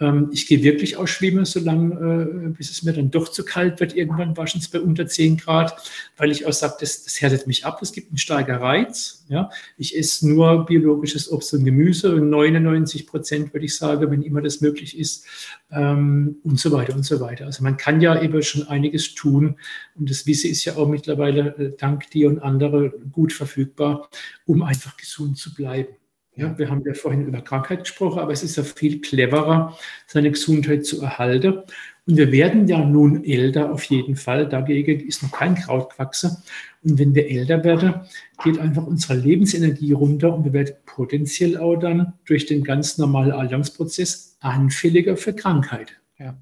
[0.00, 3.80] Ähm, ich gehe wirklich auch schwimmen, solange, äh, bis es mir dann doch zu kalt
[3.80, 3.94] wird.
[3.96, 5.76] Irgendwann waschen es bei unter 10 Grad,
[6.16, 7.80] weil ich auch sage, das, das härtet mich ab.
[7.82, 9.24] Es gibt einen starken Reiz.
[9.28, 9.50] Ja?
[9.76, 14.60] Ich esse nur biologisches Obst und Gemüse, 99 Prozent würde ich sagen, wenn immer das
[14.60, 15.26] möglich ist
[15.70, 17.46] ähm, und so weiter und so weiter.
[17.46, 19.56] Also man kann ja eben schon einiges tun
[19.94, 24.08] und das Wissen ist ja auch mittlerweile äh, dank dir und andere gut verfügbar,
[24.46, 25.97] um einfach gesund zu bleiben.
[26.38, 29.76] Ja, wir haben ja vorhin über Krankheit gesprochen, aber es ist ja viel cleverer,
[30.06, 31.62] seine Gesundheit zu erhalten.
[32.06, 34.48] Und wir werden ja nun älter auf jeden Fall.
[34.48, 36.36] Dagegen ist noch kein Kraut gewachsen.
[36.84, 38.02] Und wenn wir älter werden,
[38.44, 43.32] geht einfach unsere Lebensenergie runter und wir werden potenziell auch dann durch den ganz normalen
[43.32, 46.00] Alterungsprozess anfälliger für Krankheit.
[46.20, 46.38] Ja.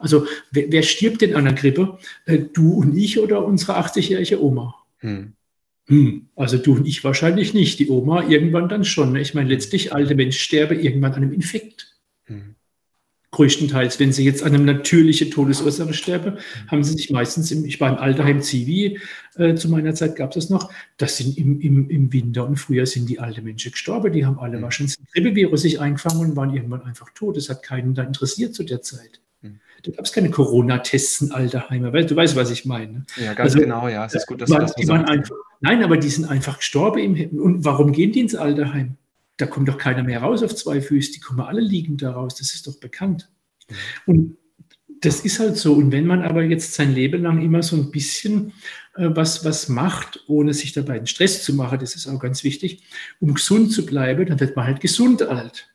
[0.00, 1.98] Also wer, wer, stirbt denn an der Grippe?
[2.26, 4.74] Äh, du und ich oder unsere 80-jährige Oma?
[4.98, 5.32] Hm.
[5.86, 9.12] Hm, also du und ich wahrscheinlich nicht, die Oma irgendwann dann schon.
[9.12, 9.20] Ne?
[9.20, 11.94] Ich meine, letztlich alte Menschen sterben irgendwann an einem Infekt.
[12.24, 12.54] Hm.
[13.32, 16.70] Größtenteils, wenn sie jetzt an einem natürlichen Todesursache sterben, hm.
[16.70, 18.98] haben sie sich meistens, im, ich war im Alterheim Zivi,
[19.36, 22.56] äh, zu meiner Zeit gab es das noch, das sind im, im, im Winter und
[22.56, 24.62] Frühjahr sind die alten Menschen gestorben, die haben alle hm.
[24.62, 27.36] wahrscheinlich ein Grippevirus sich eingefangen und waren irgendwann einfach tot.
[27.36, 29.20] Das hat keinen da interessiert zu der Zeit.
[29.82, 31.90] Da gab es keine Corona-Tests in Alterheime.
[32.04, 33.04] Du weißt, was ich meine.
[33.16, 34.06] Ja, ganz also, genau, ja.
[34.06, 37.16] Es ist gut, dass man, du das so einfach, Nein, aber die sind einfach gestorben.
[37.16, 38.96] Im, und warum gehen die ins Alterheim?
[39.36, 41.12] Da kommt doch keiner mehr raus auf zwei Füße.
[41.12, 42.36] Die kommen alle liegend da raus.
[42.36, 43.30] Das ist doch bekannt.
[43.68, 43.74] Mhm.
[44.06, 44.36] Und
[45.00, 45.74] das ist halt so.
[45.74, 48.52] Und wenn man aber jetzt sein Leben lang immer so ein bisschen
[48.96, 52.44] äh, was, was macht, ohne sich dabei einen Stress zu machen, das ist auch ganz
[52.44, 52.82] wichtig,
[53.20, 55.73] um gesund zu bleiben, dann wird man halt gesund alt.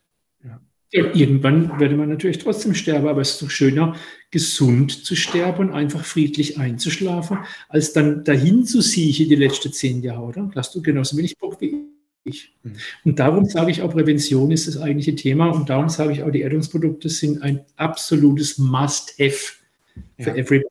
[0.92, 3.94] Ja, irgendwann würde man natürlich trotzdem sterben, aber es ist doch schöner,
[4.32, 7.38] gesund zu sterben und einfach friedlich einzuschlafen,
[7.68, 10.50] als dann dahin zu siechen die letzten zehn Jahre, oder?
[10.56, 11.76] Hast du genauso wenig Bock wie
[12.24, 12.52] ich.
[12.62, 12.72] Mhm.
[13.04, 16.30] Und darum sage ich auch, Prävention ist das eigentliche Thema und darum sage ich auch,
[16.30, 19.54] die Erdungsprodukte sind ein absolutes Must-Have
[20.18, 20.34] für ja.
[20.34, 20.66] everybody.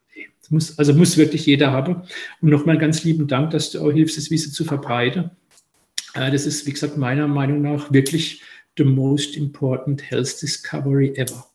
[0.51, 2.01] Muss, also muss wirklich jeder haben.
[2.41, 5.29] Und nochmal ganz lieben Dank, dass du auch hilfst, das Wissen zu verbreiten.
[6.15, 8.41] Äh, das ist, wie gesagt, meiner Meinung nach wirklich
[8.79, 11.45] the most important health discovery ever.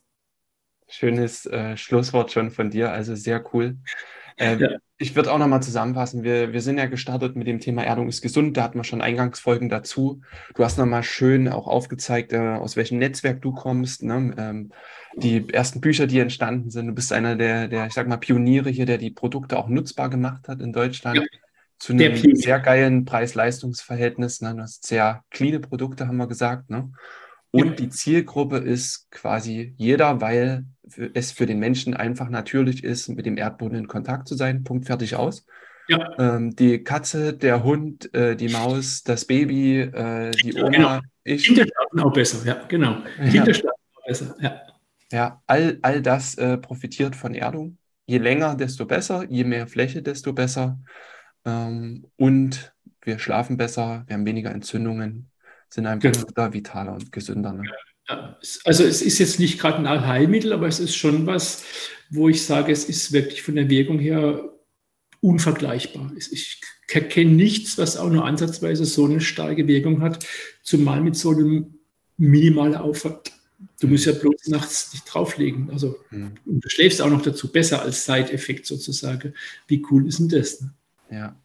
[0.87, 3.77] Schönes äh, Schlusswort schon von dir, also sehr cool.
[4.37, 4.69] Äh, ja.
[4.97, 6.23] Ich würde auch nochmal zusammenfassen.
[6.23, 8.55] Wir, wir sind ja gestartet mit dem Thema Erdung ist gesund.
[8.55, 10.21] Da hatten wir schon Eingangsfolgen dazu.
[10.53, 14.03] Du hast nochmal schön auch aufgezeigt, äh, aus welchem Netzwerk du kommst.
[14.03, 14.33] Ne?
[14.37, 14.71] Ähm,
[15.17, 16.87] die ersten Bücher, die entstanden sind.
[16.87, 20.09] Du bist einer der, der, ich sag mal, Pioniere hier, der die Produkte auch nutzbar
[20.09, 21.17] gemacht hat in Deutschland.
[21.17, 21.44] Ja
[21.85, 24.41] zu einem sehr geilen Preis-Leistungs-Verhältnis.
[24.41, 24.55] Ne?
[24.55, 26.71] Du hast sehr cleane Produkte, haben wir gesagt.
[26.71, 26.91] Ne?
[27.51, 27.73] Und ja.
[27.73, 30.65] die Zielgruppe ist quasi jeder, weil
[31.13, 34.63] es für den Menschen einfach natürlich ist, mit dem Erdboden in Kontakt zu sein.
[34.63, 35.45] Punkt, fertig, aus.
[35.87, 36.09] Ja.
[36.17, 40.99] Ähm, die Katze, der Hund, äh, die Maus, das Baby, äh, die Oma, genau.
[41.23, 41.45] ich.
[41.45, 42.97] Kinder schlafen auch besser, ja, genau.
[43.29, 44.59] Kinder schlafen auch besser, ja.
[45.11, 47.77] Ja, all, all das äh, profitiert von Erdung.
[48.07, 49.23] Je länger, desto besser.
[49.29, 50.79] Je mehr Fläche, desto besser.
[51.45, 55.29] Ähm, und wir schlafen besser, wir haben weniger Entzündungen,
[55.69, 56.53] sind einfach genau.
[56.53, 57.53] vitaler und gesünder.
[57.53, 57.63] Ne?
[58.09, 61.63] Ja, also es ist jetzt nicht gerade ein Allheilmittel, aber es ist schon was,
[62.09, 64.51] wo ich sage, es ist wirklich von der Wirkung her
[65.21, 66.11] unvergleichbar.
[66.15, 70.25] Ich kenne nichts, was auch nur ansatzweise so eine starke Wirkung hat,
[70.61, 71.79] zumal mit so einem
[72.17, 73.31] minimalen Aufwand.
[73.79, 75.71] Du musst ja bloß nachts nicht drauflegen.
[75.71, 76.33] Also mhm.
[76.45, 79.33] du schläfst auch noch dazu besser als Side-Effekt sozusagen.
[79.67, 80.61] Wie cool ist denn das?
[80.61, 80.73] Ne?
[81.09, 81.39] Ja.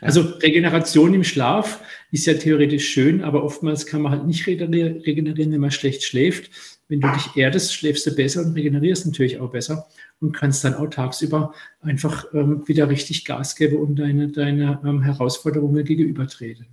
[0.00, 1.80] Also Regeneration im Schlaf
[2.10, 6.50] ist ja theoretisch schön, aber oftmals kann man halt nicht regenerieren, wenn man schlecht schläft.
[6.88, 9.86] Wenn du dich erdest, schläfst du besser und regenerierst natürlich auch besser
[10.20, 15.02] und kannst dann auch tagsüber einfach ähm, wieder richtig Gas geben und deine, deine ähm,
[15.02, 16.66] Herausforderungen gegenübertreten.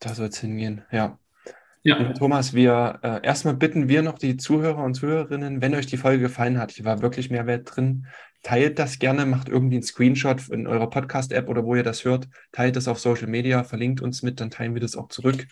[0.00, 1.18] Da soll es hingehen, ja.
[1.82, 2.14] Ja.
[2.14, 6.22] Thomas, wir äh, erstmal bitten wir noch die Zuhörer und Zuhörerinnen, wenn euch die Folge
[6.22, 8.06] gefallen hat, hier war wirklich Mehrwert drin,
[8.44, 12.28] teilt das gerne, macht irgendwie einen Screenshot in eurer Podcast-App oder wo ihr das hört,
[12.52, 15.46] teilt das auf Social Media, verlinkt uns mit, dann teilen wir das auch zurück.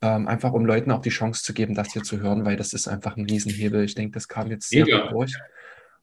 [0.00, 2.72] Ähm, einfach um Leuten auch die Chance zu geben, das hier zu hören, weil das
[2.72, 3.84] ist einfach ein Riesenhebel.
[3.84, 5.02] Ich denke, das kam jetzt sehr Mega.
[5.02, 5.34] gut durch.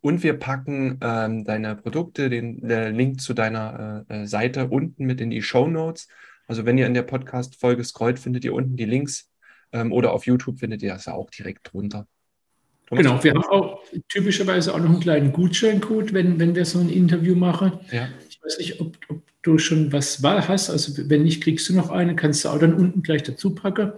[0.02, 5.06] Und wir packen ähm, deine Produkte, den, den, Link zu deiner äh, äh, Seite unten
[5.06, 6.08] mit in die Show Notes.
[6.48, 9.30] Also wenn ihr in der Podcast-Folge scrollt, findet ihr unten die Links
[9.74, 12.08] ähm, oder auf YouTube findet ihr das ja auch direkt drunter.
[12.92, 16.90] Genau, wir haben auch typischerweise auch noch einen kleinen Gutscheincode, wenn, wenn wir so ein
[16.90, 17.74] Interview machen.
[17.92, 18.08] Ja.
[18.30, 20.70] Ich weiß nicht, ob, ob du schon was hast.
[20.70, 23.92] Also wenn nicht, kriegst du noch eine, kannst du auch dann unten gleich dazu packen.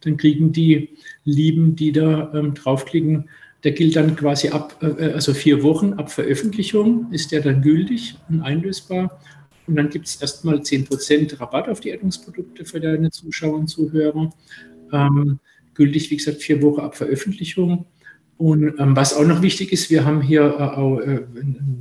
[0.00, 3.28] Dann kriegen die Lieben, die da ähm, draufklicken,
[3.64, 8.16] der gilt dann quasi ab, äh, also vier Wochen ab Veröffentlichung ist der dann gültig
[8.28, 9.20] und einlösbar.
[9.66, 14.32] Und dann gibt es erstmal 10% Rabatt auf die Erdungsprodukte für deine Zuschauer und Zuhörer.
[14.92, 15.38] Ähm,
[15.74, 17.84] gültig, wie gesagt, vier Wochen ab Veröffentlichung.
[18.38, 21.26] Und ähm, was auch noch wichtig ist, wir haben hier äh, auch äh,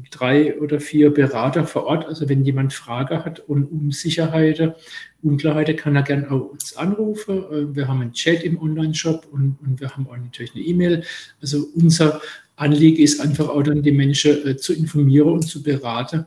[0.09, 2.07] drei oder vier Berater vor Ort.
[2.07, 4.73] Also wenn jemand Frage hat und Unsicherheiten,
[5.21, 7.43] Unklarheiten, kann er gerne auch uns anrufen.
[7.51, 11.03] Äh, wir haben einen Chat im Online-Shop und, und, wir haben auch natürlich eine E-Mail.
[11.39, 12.21] Also unser
[12.55, 16.25] Anliegen ist einfach auch dann die Menschen äh, zu informieren und zu beraten,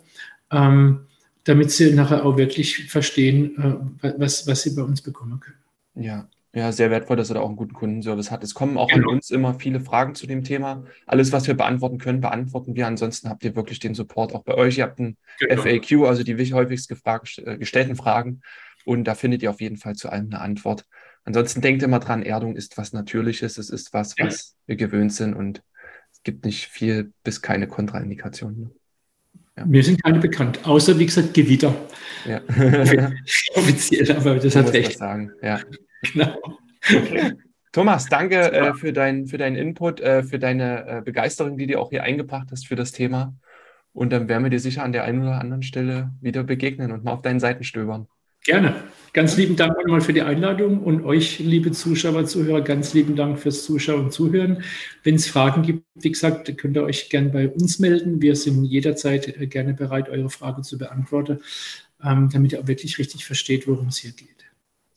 [0.53, 1.01] ähm,
[1.43, 6.07] damit sie nachher auch wirklich verstehen, äh, was, was sie bei uns bekommen können.
[6.07, 8.43] Ja, ja, sehr wertvoll, dass er da auch einen guten Kundenservice hat.
[8.43, 9.11] Es kommen auch genau.
[9.11, 10.85] an uns immer viele Fragen zu dem Thema.
[11.07, 12.89] Alles, was wir beantworten können, beantworten wir.
[12.89, 14.79] Ansonsten habt ihr wirklich den Support auch bei euch.
[14.79, 15.63] Ihr habt ein genau.
[15.63, 18.41] FAQ, also die häufigst gefragt, äh, gestellten Fragen.
[18.85, 20.87] Und da findet ihr auf jeden Fall zu allem eine Antwort.
[21.25, 23.57] Ansonsten denkt immer dran, Erdung ist was Natürliches.
[23.57, 25.63] Es ist was, was wir gewöhnt sind und
[26.13, 28.73] es gibt nicht viel bis keine Kontraindikationen.
[29.57, 29.67] Ja.
[29.67, 31.75] Mir sind keine bekannt, außer wie gesagt Gewitter.
[32.27, 32.41] Ja.
[33.55, 34.99] Offiziell, aber das hat recht.
[34.99, 35.33] Sagen.
[35.43, 35.61] Ja.
[36.13, 36.37] Genau.
[36.83, 37.35] Okay.
[37.73, 41.79] Thomas, danke äh, für, dein, für deinen Input, äh, für deine äh, Begeisterung, die du
[41.79, 43.35] auch hier eingebracht hast für das Thema.
[43.93, 47.05] Und dann werden wir dir sicher an der einen oder anderen Stelle wieder begegnen und
[47.05, 48.09] mal auf deinen Seiten stöbern.
[48.45, 48.75] Gerne.
[49.13, 53.39] Ganz lieben Dank nochmal für die Einladung und euch, liebe Zuschauer, Zuhörer, ganz lieben Dank
[53.39, 54.63] fürs Zuschauen und Zuhören.
[55.03, 58.23] Wenn es Fragen gibt, wie gesagt, könnt ihr euch gerne bei uns melden.
[58.23, 61.41] Wir sind jederzeit äh, gerne bereit, eure Frage zu beantworten,
[62.03, 64.40] ähm, damit ihr auch wirklich richtig versteht, worum es hier geht.